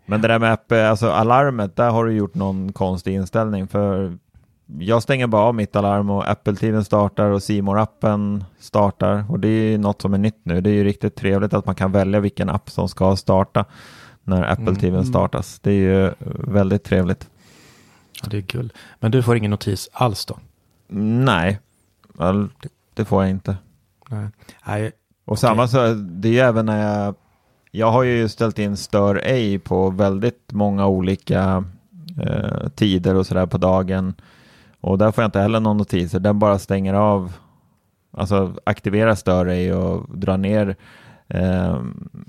[0.06, 4.18] Men det där med app, alltså alarmet, där har du gjort någon konstig inställning, för
[4.80, 9.47] jag stänger bara av mitt alarm och Apple-tiden startar och C appen startar och det
[9.47, 10.62] är ju något som är nytt nu.
[10.62, 13.66] Det är ju riktigt trevligt att man kan välja vilken app som ska starta
[14.24, 15.06] när Apple-tiden Mm.
[15.06, 15.60] startas.
[15.60, 16.12] Det är ju
[16.53, 17.30] väldigt trevligt.
[18.22, 18.74] Ja, det är kul.
[18.99, 20.38] Men du får ingen notis alls då?
[20.88, 21.60] Nej,
[22.93, 23.58] det får jag inte.
[24.10, 24.28] Nej.
[24.68, 24.91] Nej.
[25.26, 27.16] Och samma så, det är ju även när jag,
[27.78, 31.63] jag har ju ställt in stör ej på väldigt många olika
[32.23, 34.13] eh, tider och sådär på dagen.
[34.82, 37.34] Och där får jag inte heller någon notiser, den bara stänger av,
[38.11, 40.76] alltså aktiverar stör ej och drar ner.
[41.28, 41.80] Eh,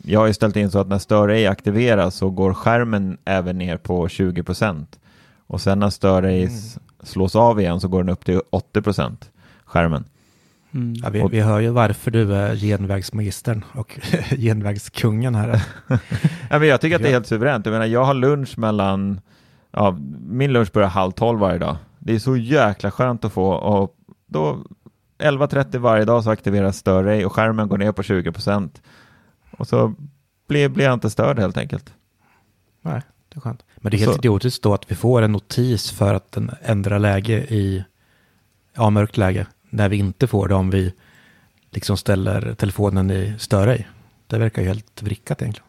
[0.03, 3.59] jag har ju ställt in så att när stör ej aktiveras så går skärmen även
[3.59, 4.87] ner på 20%.
[5.47, 9.31] Och sen när stör ej s- slås av igen så går den upp till 80%
[9.65, 10.05] skärmen.
[10.75, 10.95] Mm.
[11.03, 13.99] Ja, vi, vi hör ju varför du är genvägsmagistern och
[14.39, 15.63] genvägskungen här.
[16.51, 17.67] Ja, men jag tycker att det är helt suveränt.
[17.67, 19.21] Jag menar, jag har lunch mellan,
[19.71, 21.77] ja, min lunch börjar halv tolv varje dag.
[21.99, 23.97] Det är så jäkla skönt att få och
[24.27, 24.65] då
[25.19, 28.71] 11.30 varje dag så aktiveras stör och skärmen går ner på 20%
[29.51, 29.95] Och så
[30.49, 31.93] blir, blir jag inte störd helt enkelt.
[32.83, 33.65] Nej, det är skönt.
[33.77, 36.51] Men det är helt Så- idiotiskt då att vi får en notis för att den
[36.63, 37.85] ändrar läge i
[38.75, 39.47] ja, mörkt läge.
[39.71, 40.95] När vi inte får det om vi
[41.71, 43.89] liksom ställer telefonen i stör ej.
[44.27, 45.67] Det verkar ju helt vrickat egentligen.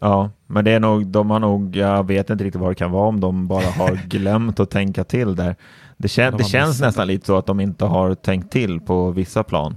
[0.00, 2.90] Ja, men det är nog, de har nog, jag vet inte riktigt vad det kan
[2.90, 5.56] vara om de bara har glömt att tänka till där.
[5.96, 9.10] Det, kän, De det känns nästan lite så att de inte har tänkt till på
[9.10, 9.76] vissa plan.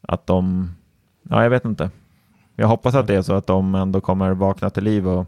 [0.00, 0.70] Att de,
[1.22, 1.90] ja jag vet inte.
[2.56, 5.26] Jag hoppas att det är så att de ändå kommer vakna till liv och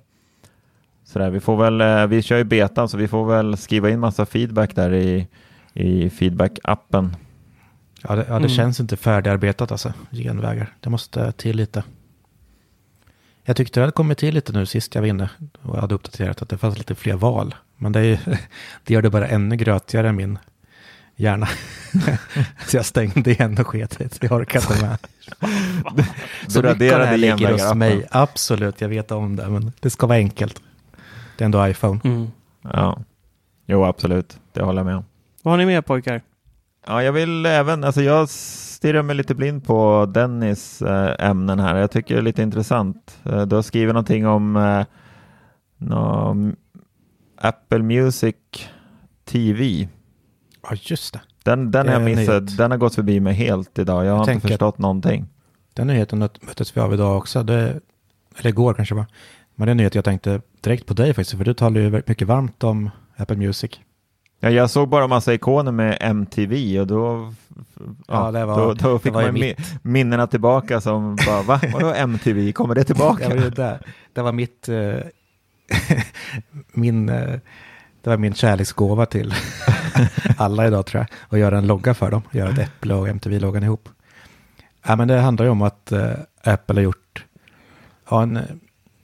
[1.05, 1.31] sådär.
[1.31, 4.27] Vi får väl, eh, vi kör ju betan så vi får väl skriva in massa
[4.27, 5.27] feedback där i,
[5.79, 7.17] i feedback-appen.
[8.03, 8.49] Ja, det, ja, det Mm.
[8.49, 10.75] känns inte färdigarbetat alltså, genvägar.
[10.81, 11.85] Det måste till lite.
[13.45, 15.31] Jag tyckte det hade kommit till lite nu sist jag var inne
[15.63, 17.55] och hade uppdaterat att det fanns lite fler val.
[17.77, 18.19] Men det, är, ju-
[18.85, 20.39] det gör det bara ännu grötigare än min
[21.17, 21.49] hjärna.
[22.67, 24.23] Så jag stängde igen och sket i det.
[24.23, 24.99] Jag orkar inte med.
[26.49, 28.07] Så Du mycket av det här ligger hos mig.
[28.11, 29.49] Absolut, jag vet om det.
[29.49, 30.63] Men det ska vara enkelt.
[31.39, 32.01] Det är ändå iPhone.
[32.05, 32.31] Mm.
[32.63, 32.99] Ja,
[33.67, 35.05] jo absolut, det håller jag med om.
[35.43, 36.23] Vad har ni med pojkar?
[36.87, 41.77] Ja, jag vill även, alltså jag stirrar mig lite blind på Dennis eh, ämnen här.
[41.77, 43.19] Jag tycker det är lite intressant.
[43.25, 44.85] Eh, du har skrivit någonting om eh,
[45.79, 46.57] nå, m-
[47.41, 48.35] Apple Music
[49.25, 49.89] TV.
[50.63, 51.21] Ja, just det.
[51.43, 52.57] Den, den Det har jag missat.
[52.57, 54.05] Den har gått förbi mig helt idag.
[54.05, 55.27] Jag, Jag har inte förstått någonting.
[55.75, 57.43] Den nyheten möt- möttes vi av idag också.
[57.43, 57.81] Det,
[58.39, 59.07] eller igår kanske var.
[59.55, 61.37] Men det är en nyhet jag tänkte direkt på dig faktiskt.
[61.39, 63.71] För du talar ju väldigt mycket varmt om Apple Music.
[64.41, 67.33] Ja, jag såg bara massa ikoner med MTV och då,
[68.09, 71.61] ja, Ja, var- då, då fick man mi- minnena tillbaka som bara, va?
[71.73, 72.53] Vadå MTV?
[72.53, 73.29] Kommer det tillbaka?
[73.29, 73.79] Det var.
[74.13, 74.95] Det var mitt, eh,
[76.73, 77.39] min, eh,
[78.03, 79.35] det var min kärleksgåva till
[80.37, 81.09] alla idag tror jag.
[81.35, 82.23] Att göra en logga för dem.
[82.33, 83.89] Göra ett Äpple och MTV-loggan ihop.
[84.87, 86.11] Ja, men det handlar ju om att eh,
[86.45, 87.25] Apple har gjort
[88.11, 88.39] ja, en,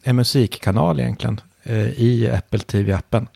[0.02, 1.40] en musikkanal egentligen
[1.96, 3.26] i Apple TV-appen.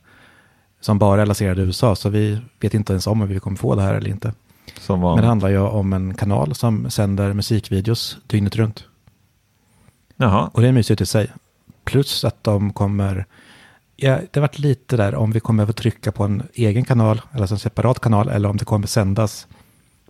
[0.80, 1.96] Som bara är lanserad i USA.
[1.96, 4.32] Så vi vet inte ens om vi kommer få det här eller inte.
[5.14, 8.84] Men det handlar ju om en kanal som sänder musikvideos dygnet runt.
[10.16, 11.32] Jaha, Och det är mysigt i sig.
[11.84, 13.26] Plus att de kommer,
[13.96, 17.20] ja, det har varit lite där om vi kommer att trycka på en egen kanal,
[17.32, 19.46] eller en separat kanal, eller om det kommer sändas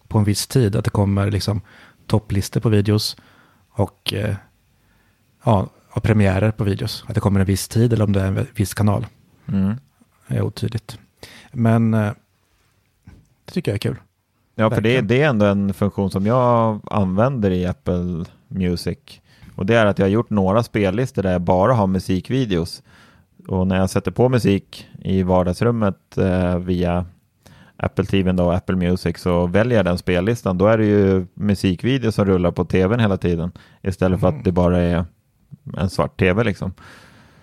[0.08, 0.76] på en viss tid.
[0.76, 1.60] Att det kommer liksom
[2.06, 3.16] topplistor på videos
[3.70, 4.34] och eh,
[5.44, 7.04] ja, och premiärer på videos.
[7.06, 9.06] Att det kommer en viss tid eller om det är en viss kanal.
[9.48, 9.76] mm.
[10.28, 10.98] Är otydligt.
[11.52, 12.12] Men eh,
[13.44, 13.96] det tycker jag är kul.
[14.54, 18.98] Ja, för det, det är ändå en funktion som jag använder i Apple Music.
[19.56, 22.82] Och det är att jag har gjort några spellistor där jag bara har musikvideos.
[23.48, 27.06] Och när jag sätter på musik i vardagsrummet eh, via
[27.76, 30.58] Apple TV och Apple Music så väljer jag den spellistan.
[30.58, 33.52] Då är det ju musikvideos som rullar på tvn hela tiden.
[33.82, 34.38] Istället för Mm.
[34.38, 35.04] att det bara är
[35.76, 36.72] en svart tv liksom.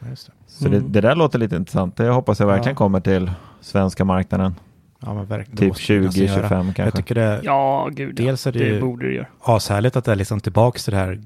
[0.09, 0.33] Just det.
[0.57, 0.91] Så det, Mm.
[0.91, 1.97] det där låter lite intressant.
[1.97, 2.77] Det hoppas jag verkligen Ja.
[2.77, 3.31] kommer till
[3.61, 4.55] svenska marknaden.
[4.99, 5.25] Ja.
[5.57, 6.81] Typ 20-25 kanske.
[6.83, 8.15] Jag tycker det, Ja, gud.
[8.15, 9.27] dels är det, det ju borde det göra.
[9.41, 11.23] ashärligt att det är liksom tillbaks till det här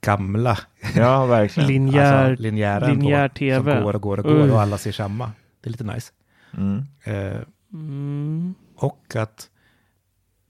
[0.00, 0.58] gamla.
[0.96, 1.66] Ja, verkligen.
[1.68, 3.74] Linjär, alltså, linjär på, TV.
[3.74, 4.52] Som går och går och går Uh.
[4.54, 5.30] och alla ser samma.
[5.60, 6.12] Det är lite nice.
[6.56, 6.84] Mm.
[7.04, 7.40] Eh,
[7.72, 8.54] Mm.
[8.76, 9.48] och att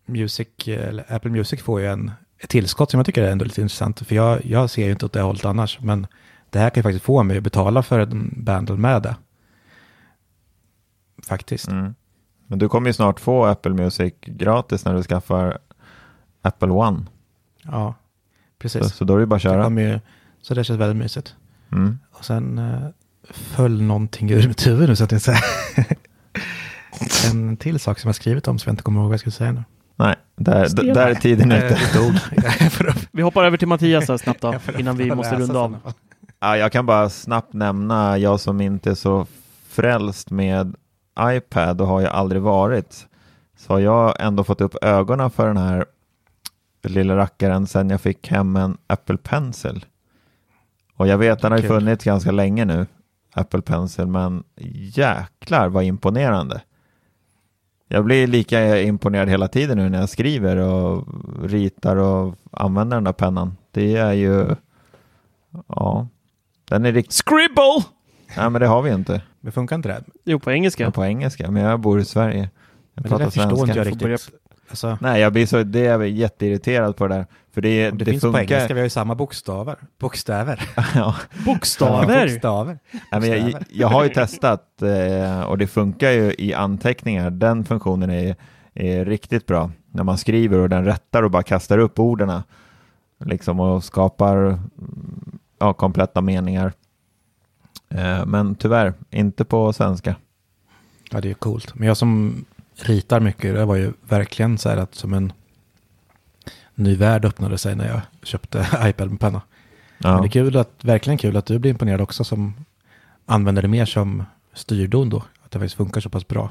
[0.07, 3.61] Music, eller Apple Music får ju en, ett tillskott som jag tycker är ändå lite
[3.63, 4.07] intressant.
[4.07, 5.81] För jag, jag ser ju inte åt det hållet annars.
[5.81, 6.07] Men
[6.53, 9.17] det här kan ju faktiskt få mig att betala för en bundle med det.
[11.23, 11.69] Faktiskt.
[11.69, 11.95] Mm.
[12.47, 15.59] Men du kommer ju snart få Apple Music gratis när du skaffar
[16.43, 17.07] Apple One.
[17.63, 18.93] Ja, Så, precis.
[18.95, 19.65] så då är det bara att Det köra.
[19.65, 20.01] kommer ju,
[20.43, 21.35] så det känns väldigt mysigt.
[21.73, 21.99] Mm.
[22.13, 22.89] Och sen eh,
[23.31, 25.41] föll någonting ur mitt huvud nu så att jag säger.
[27.31, 29.33] en till sak som jag skrivit om som jag inte kommer ihåg vad jag skulle
[29.33, 29.65] säga nu.
[29.97, 31.79] Nej, där, där är tiden ute.
[31.93, 35.93] Det Vi hoppar över till Mattias här snabbt då, innan vi måste runda av.
[36.45, 39.27] Ja, jag kan bara snabbt nämna, jag som inte är så
[39.69, 40.77] frälst med
[41.21, 43.07] iPad och har ju aldrig varit,
[43.57, 45.85] så har jag ändå fått upp ögonen för den här
[46.83, 49.87] lilla rackaren sen jag fick hem en Apple Pencil.
[50.97, 52.87] Och jag vet, den har ju funnits ganska länge nu,
[53.35, 54.45] Apple Pencil, men
[54.97, 56.63] jäklar vad imponerande.
[57.89, 61.07] Jag blir lika imponerad hela tiden nu när jag skriver och
[61.45, 63.57] ritar och använder den där pennan.
[63.71, 64.47] Det är ju,
[65.67, 66.07] ja,
[66.73, 67.85] den är riktigt Scribble!
[68.37, 69.23] Nej, men det har vi inte.
[69.41, 70.05] Men funkar inte det?
[70.25, 70.91] Jo, på engelska.
[70.91, 72.39] På engelska, men jag bor i Sverige.
[72.39, 72.49] Jag
[72.95, 73.91] Men det pratar där förstår inte jag svenska.
[73.91, 74.35] får börja- riktigt.
[74.69, 77.27] Alltså, Nej, jag blir så, det är jag jätteirriterad på det där.
[77.55, 78.75] För det, det, det, finns på engelska, funkar.
[78.75, 79.77] vi har ju samma bokstäver.
[79.99, 80.69] Bokstäver.
[80.95, 81.17] ja.
[81.47, 82.27] Bokstäver!
[82.27, 82.79] Bokstäver.
[83.11, 87.31] Nej, men jag, jag har ju testat eh, och det funkar ju i anteckningar.
[87.31, 88.37] Den funktionen är,
[88.75, 89.71] är riktigt bra.
[89.91, 92.43] När man skriver och den rättar och bara kastar upp orden.
[93.25, 94.59] Liksom och skapar
[95.63, 96.73] ja, kompletta meningar.
[97.89, 100.15] Eh, men tyvärr, inte på svenska.
[101.11, 101.75] Ja, det är coolt.
[101.75, 102.45] Men jag som
[102.75, 105.33] ritar mycket, det var ju verkligen så här att som en
[106.75, 109.43] ny värld öppnade sig när jag köpte iPad med penna.
[109.99, 110.21] Men Ja.
[110.21, 112.55] det är kul att, verkligen kul att du blir imponerad också som
[113.27, 115.17] använder det mer som styrdon då.
[115.45, 116.51] Att det faktiskt funkar så pass bra.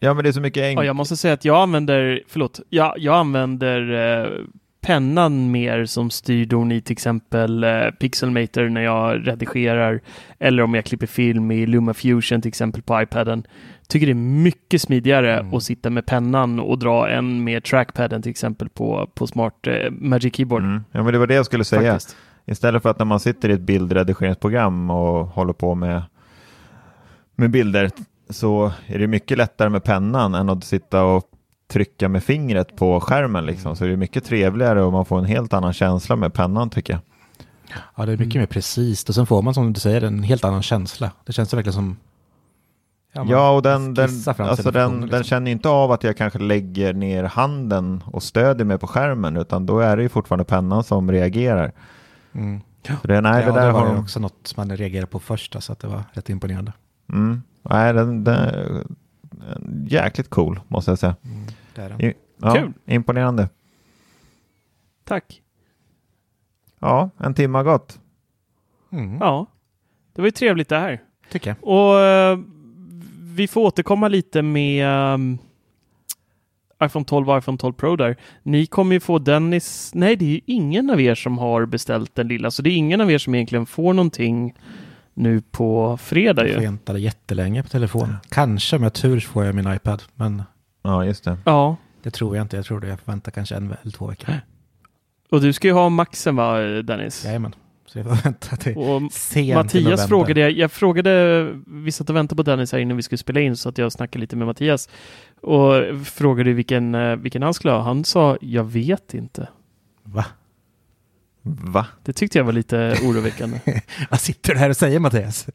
[0.00, 0.86] ja, men det är så mycket Ja, enkelt.
[0.86, 3.80] jag måste säga att jag använder, förlåt, jag, jag använder
[4.24, 4.30] eh,
[4.82, 10.00] pennan mer som styrdon i till exempel eh, Pixelmator när jag redigerar
[10.38, 13.46] eller om jag klipper film i LumaFusion till exempel på iPaden.
[13.88, 15.54] Tycker det är mycket smidigare Mm.
[15.54, 19.90] att sitta med pennan och dra en med trackpaden till exempel på, på Smart eh,
[19.90, 20.62] Magic Keyboard.
[20.62, 20.84] Mm.
[20.92, 21.92] Ja, men det var det jag skulle säga.
[21.92, 22.16] Faktiskt.
[22.46, 26.02] Istället för att när man sitter i ett bildredigeringsprogram och håller på med,
[27.36, 27.90] med bilder
[28.30, 31.28] så är det mycket lättare med pennan än att sitta och
[31.72, 33.46] trycka med fingret på skärmen.
[33.46, 33.76] Liksom.
[33.76, 36.92] Så det är mycket trevligare och man får en helt annan känsla med pennan tycker
[36.92, 37.02] jag.
[37.96, 39.08] Ja, det är mycket mer precis.
[39.08, 41.10] Och sen får man som du säger en helt annan känsla.
[41.26, 41.96] Det känns verkligen som...
[43.14, 45.24] man Ja, och den, den, alltså den, den liksom.
[45.24, 49.66] känner inte av att jag kanske lägger ner handen och stödjer mig på skärmen utan
[49.66, 51.72] då är det ju fortfarande pennan som reagerar.
[52.32, 52.60] Mm.
[52.86, 55.72] Så det, nej, ja, det där var har också något man reagerade på först, så
[55.72, 56.72] att det var rätt imponerande.
[57.12, 57.42] Mm.
[57.62, 58.96] Nej, den, den,
[59.86, 61.16] jäkligt cool måste jag säga.
[61.24, 62.00] Mm, det är den.
[62.00, 62.72] I, ja, Kul.
[62.86, 63.48] Imponerande.
[65.04, 65.42] Tack.
[66.78, 67.98] Ja, en timme har gått.
[68.92, 69.46] Mm, Ja,
[70.12, 71.00] det var ju trevligt det här.
[71.30, 71.68] tycker jag.
[71.68, 72.38] Och eh,
[73.20, 75.38] vi får återkomma lite med ehm,
[76.84, 78.16] iPhone 12 och iPhone 12 Pro där.
[78.42, 79.90] Ni kommer ju få Dennis.
[79.94, 82.76] Nej, det är ju ingen av er som har beställt den lilla, så det är
[82.76, 84.54] ingen av er som egentligen får någonting
[85.14, 86.66] nu på fredag Jag ju.
[86.66, 88.14] väntade jättelänge på telefon.
[88.28, 90.42] Kanske med tur får jag min iPad, men
[90.82, 91.38] Ja, just det.
[91.44, 92.56] Ja, det tror jag inte.
[92.56, 92.88] Jag tror det.
[92.88, 94.34] Jag får vänta kanske en eller två veckor.
[95.30, 97.24] och du ska ju ha Maxen va, Dennis?
[97.24, 97.54] Jajamän.
[97.86, 102.16] Så jag får vänta till Och sent Mattias frågade, jag, jag frågade, vi satt och
[102.16, 104.46] väntade på Dennis här innan vi skulle spela in så att jag snackade lite med
[104.46, 104.88] Mattias
[105.40, 105.72] och
[106.04, 107.80] frågade vilken, eh, vilken han skulle ha.
[107.80, 109.48] Han sa, jag vet inte.
[110.02, 110.24] Va?
[111.44, 111.86] Va?
[112.02, 113.60] Det tyckte jag var lite oroväckande.
[114.10, 115.46] Vad sitter du här och säger Mattias?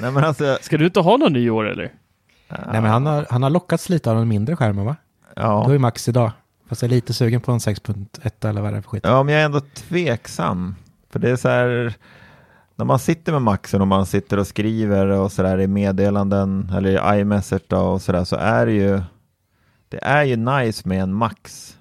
[0.00, 0.58] Nej, men alltså.
[0.60, 1.92] Ska du inte ha någon nyår eller?
[2.50, 4.96] Nej men han har, han har lockats lite av den mindre skärmen va?
[5.34, 5.72] Det var Ja.
[5.72, 6.32] ju Max idag.
[6.68, 9.04] Fast jag är lite sugen på en 6.1 eller vad det är för skit.
[9.04, 10.74] ja, men jag är ändå tveksam.
[11.10, 11.94] För det är så här.
[12.76, 16.72] När man sitter med Maxen och man sitter och skriver och så där i meddelanden
[16.76, 19.00] eller i iMessage då och så där så är det ju.
[19.88, 21.76] Det är ju nice med en Max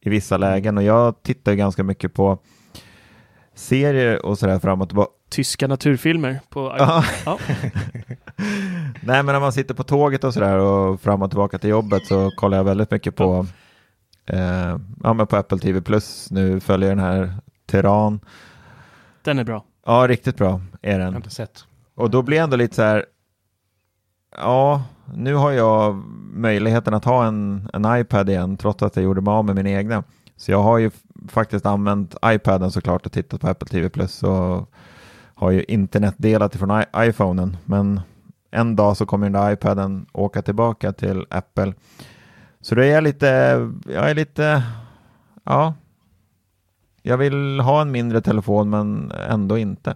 [0.00, 2.38] i vissa lägen och jag tittar ganska mycket på
[3.54, 5.10] serier och så där fram och tillbaka.
[5.30, 7.04] Tyska naturfilmer på Ja.
[7.26, 7.38] Ja.
[9.02, 12.06] Nej, men när man sitter på tåget och sådär och fram och tillbaka till jobbet
[12.06, 13.46] så kollar jag väldigt mycket på,
[14.26, 16.30] eh, ja, men på Apple TV Plus.
[16.30, 17.34] Nu följer den här
[17.66, 18.20] Teheran.
[19.22, 19.64] Den är bra.
[19.86, 21.16] Ja, riktigt bra är Jag har den.
[21.16, 21.64] inte sett.
[21.94, 23.04] Och då blir jag ändå lite så här,
[24.36, 24.82] Ja,
[25.14, 25.94] nu har jag
[26.34, 29.66] möjligheten att ha en, en iPad igen trots att jag gjorde mig av med min
[29.66, 30.02] egna.
[30.36, 30.90] Så jag har ju
[31.28, 34.70] faktiskt använt iPaden såklart och tittat på Apple TV Plus och
[35.40, 37.56] har ju internetdelat ifrån I- iPhonen.
[37.64, 38.00] Men
[38.50, 41.74] en dag så kommer den där iPaden åka tillbaka till Apple.
[42.60, 43.26] Så då är jag lite,
[43.86, 44.62] jag är lite,
[45.44, 45.74] ja.
[47.02, 49.94] Jag vill ha en mindre telefon men ändå inte.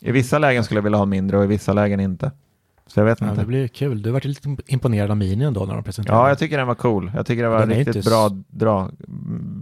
[0.00, 2.32] I vissa lägen skulle jag vilja ha en mindre och i vissa lägen inte.
[2.88, 3.40] Så jag vet Ja, inte.
[3.40, 4.02] det blir kul.
[4.02, 6.20] Du var lite imponerad av Mini ändå när de presenterade.
[6.22, 7.12] Ja, jag tycker den var cool.
[7.14, 8.92] Jag tycker det var Den riktigt inte bra drag,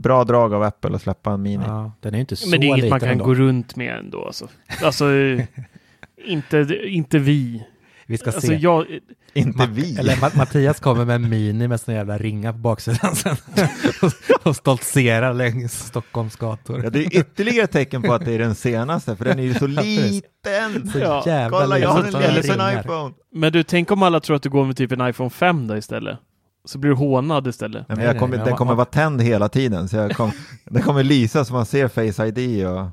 [0.02, 1.64] bra drag av Apple att släppa en Mini.
[1.66, 3.24] Ja, den är inte så Men det är inget man kan ändå.
[3.24, 4.24] gå runt med ändå.
[4.24, 4.48] Alltså,
[4.82, 5.04] alltså
[6.26, 7.62] inte, inte vi.
[8.06, 8.54] Vi ska Alltså, se.
[8.54, 8.86] jag,
[9.34, 9.96] Inte Ma- vi.
[9.98, 13.36] Eller Ma- Mattias kommer med en Mini med såna jävla ringar på baksidan sen.
[14.02, 14.12] och,
[14.46, 16.80] och stoltserar längs Stockholms gator.
[16.84, 19.42] Ja, det är ytterligare ett tecken på att det är den senaste, för den är
[19.42, 20.90] ju så liten.
[20.92, 23.14] Så Ja, jävla Kolla, jag har en liten iPhone.
[23.34, 25.76] men du, tänk om alla tror att du går med typ en iPhone 5 då
[25.76, 26.18] istället.
[26.64, 27.84] Så blir du hånad istället.
[27.88, 30.30] Nej, men jag nej, kommer, den kommer vara tänd hela tiden, så jag kom,
[30.64, 32.86] den kommer lysa så man ser Face ID och...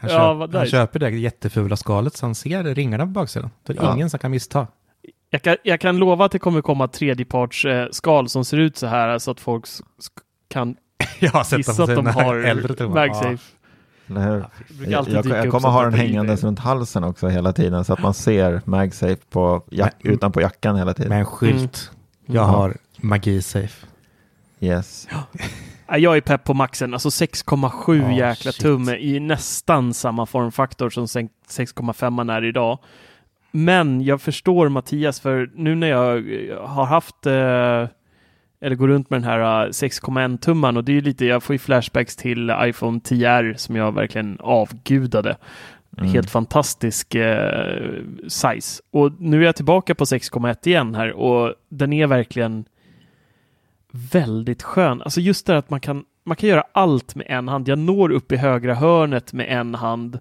[0.00, 3.50] Han, Ja, köp, han köper det jättefula skalet så han ser ringarna på baksidan.
[3.66, 3.94] Det är Ja.
[3.94, 4.66] ingen som kan missta.
[5.30, 8.76] Jag kan, jag kan lova att det kommer komma tredjeparts eh, skal som ser ut
[8.76, 9.64] så här så att folk
[10.48, 10.76] kan
[11.20, 12.88] Jag har sett gissa att de har äldre.
[12.88, 13.38] MagSafe.
[14.06, 14.50] Brukar
[14.86, 17.84] Jag, alltid jag, jag kommer sånt ha där den hängandes runt halsen också hela tiden,
[17.84, 21.08] så att man ser MagSafe på jack, Men- utanpå jackan hela tiden.
[21.08, 21.90] Med en skylt.
[22.26, 22.54] Jag Mm.
[22.54, 23.86] har MagiSafe.
[24.60, 25.08] Yes.
[25.90, 28.62] Ja, Jag är pepp på maxen, alltså 6,7 Ja, jäkla shit.
[28.62, 32.78] tum i nästan samma formfaktor som 6,5 är idag.
[33.50, 37.88] Men jag förstår Mattias, för nu när jag eh, har haft eh,
[38.62, 41.42] eller går runt med den här eh, 6,1 tumman och det är ju lite, jag
[41.42, 45.36] får ju flashbacks till iPhone 10R som jag verkligen avgudade.
[45.98, 46.12] Mm.
[46.12, 47.92] Helt fantastisk eh,
[48.28, 48.82] size.
[48.90, 52.64] Och nu är jag tillbaka på 6,1 igen här och den är verkligen
[53.90, 55.02] väldigt skön.
[55.02, 57.68] Alltså just det att man kan, man kan göra allt med en hand.
[57.68, 60.18] Jag når upp i högra hörnet med en hand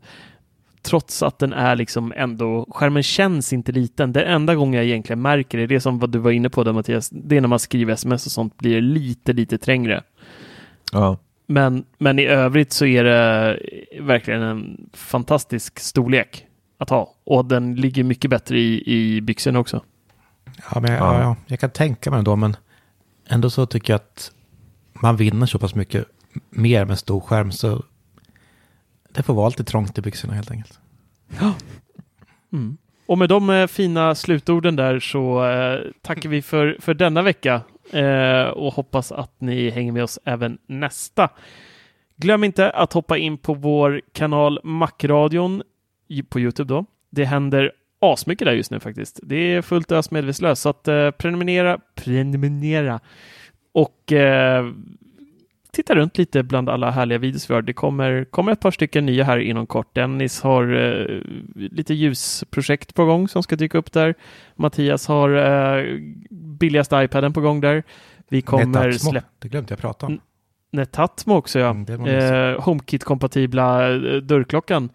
[0.82, 4.14] trots att den är liksom ändå, skärmen känns inte liten.
[4.14, 6.64] Det enda gången jag egentligen märker det, det är som vad du var inne på
[6.64, 10.04] där Mattias, det är när man skriver sms och sånt blir det lite, lite trängre.
[10.92, 11.18] Ja.
[11.46, 13.60] Men, men i övrigt så är det
[14.00, 16.46] verkligen en fantastisk storlek
[16.78, 19.84] att ha och den ligger mycket bättre i, i byxorna också.
[20.74, 21.22] Ja, men, ja.
[21.22, 22.56] Ja, jag kan tänka mig ändå, men
[23.30, 24.32] ändå så tycker jag att
[25.02, 26.06] man vinner så pass mycket
[26.50, 27.84] mer med stor skärm så
[29.10, 30.80] det får vara lite trångt i byxorna helt enkelt.
[32.52, 32.78] Mm.
[33.06, 37.62] Och med de eh, fina slutorden där så eh, tackar vi för, för denna vecka
[37.92, 41.30] eh, och hoppas att ni hänger med oss även nästa.
[42.16, 45.64] Glöm inte att hoppa in på vår kanal Macradion
[46.30, 46.86] på Youtube då.
[47.10, 49.20] Det händer asmycket där just nu faktiskt.
[49.24, 53.00] Det är fullt ös medvetslöst, så att eh, prenumerera, prenumerera
[53.72, 54.66] och eh,
[55.72, 57.62] titta runt lite bland alla härliga videos vi har.
[57.62, 59.96] Det kommer, kommer ett par stycken nya här inom kort.
[59.96, 61.22] Dennis har eh,
[61.56, 64.16] lite ljusprojekt på gång som ska dyka upp där.
[64.56, 67.84] Mattias har eh, billigaste iPaden på gång där.
[68.30, 70.20] Vi kommer släppa det glömde jag prata om.
[70.72, 71.70] Netatmo också ja.
[71.70, 72.06] Mm.
[72.06, 74.90] Eh, HomeKit-kompatibla eh, dörrklockan,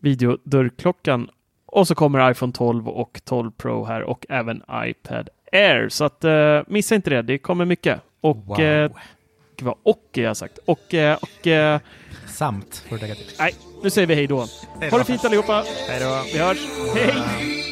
[0.00, 1.28] videodörrklockan.
[1.72, 5.88] Och så kommer iPhone 12 och 12 Pro här och även iPad Air.
[5.88, 8.00] Så att eh, missa inte det, det kommer mycket.
[8.20, 8.60] Och Wow.
[8.60, 8.90] eh,
[9.62, 10.58] vad och jag har sagt.
[10.66, 11.80] Och, eh, och eh,
[12.26, 13.26] Samt, för att lägga till.
[13.38, 14.46] nej, nu säger vi hej då.
[14.90, 15.64] Ha det fint allihopa.
[15.88, 16.22] Hej då.
[16.32, 16.58] Vi hörs.
[16.94, 17.71] Hej!